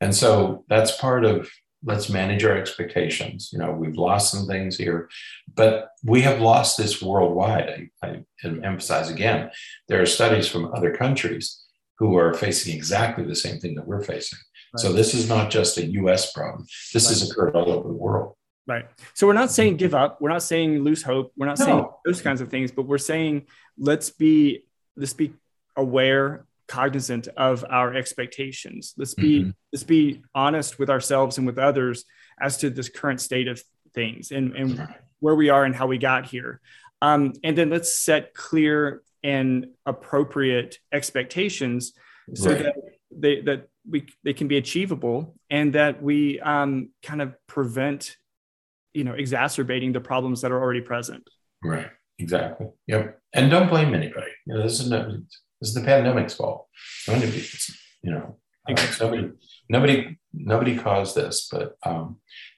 [0.00, 1.50] And so that's part of
[1.84, 3.50] let's manage our expectations.
[3.52, 5.08] You know, we've lost some things here,
[5.54, 7.88] but we have lost this worldwide.
[8.02, 9.50] I, I emphasize again,
[9.88, 11.64] there are studies from other countries
[11.98, 14.38] who are facing exactly the same thing that we're facing.
[14.74, 14.80] Right.
[14.80, 16.66] So this is not just a US problem.
[16.92, 17.10] This right.
[17.10, 18.34] has occurred all over the world.
[18.66, 18.86] Right.
[19.14, 20.20] So we're not saying give up.
[20.20, 21.32] We're not saying lose hope.
[21.36, 21.64] We're not no.
[21.64, 23.46] saying those kinds of things, but we're saying
[23.76, 24.64] let's be
[24.96, 25.32] let's be
[25.76, 28.94] aware, cognizant of our expectations.
[28.96, 29.50] Let's be mm-hmm.
[29.72, 32.04] let's be honest with ourselves and with others
[32.40, 33.62] as to this current state of
[33.94, 34.88] things and, and
[35.20, 36.60] where we are and how we got here.
[37.02, 41.92] Um, and then let's set clear and appropriate expectations
[42.34, 42.62] so right.
[42.62, 42.74] that
[43.14, 48.16] they that we they can be achievable and that we um, kind of prevent
[48.94, 51.28] you know exacerbating the problems that are already present
[51.62, 55.18] right exactly yep and don't blame anybody you know this is no,
[55.62, 56.66] this is the pandemic's fault.
[57.06, 57.44] Nobody
[58.02, 58.36] you know
[58.98, 59.30] nobody
[59.68, 62.16] nobody nobody caused this but um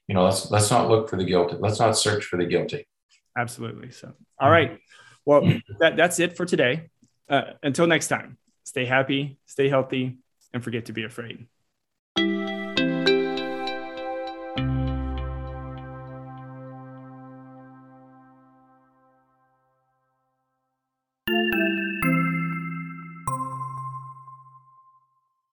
[0.09, 1.57] you know let's let's not look for the guilty.
[1.59, 2.88] Let's not search for the guilty.
[3.36, 3.90] Absolutely.
[3.90, 4.78] So all right.
[5.26, 5.42] Well
[5.80, 6.88] that, that's it for today.
[7.28, 10.18] Uh, until next time stay happy stay healthy
[10.52, 11.46] and forget to be afraid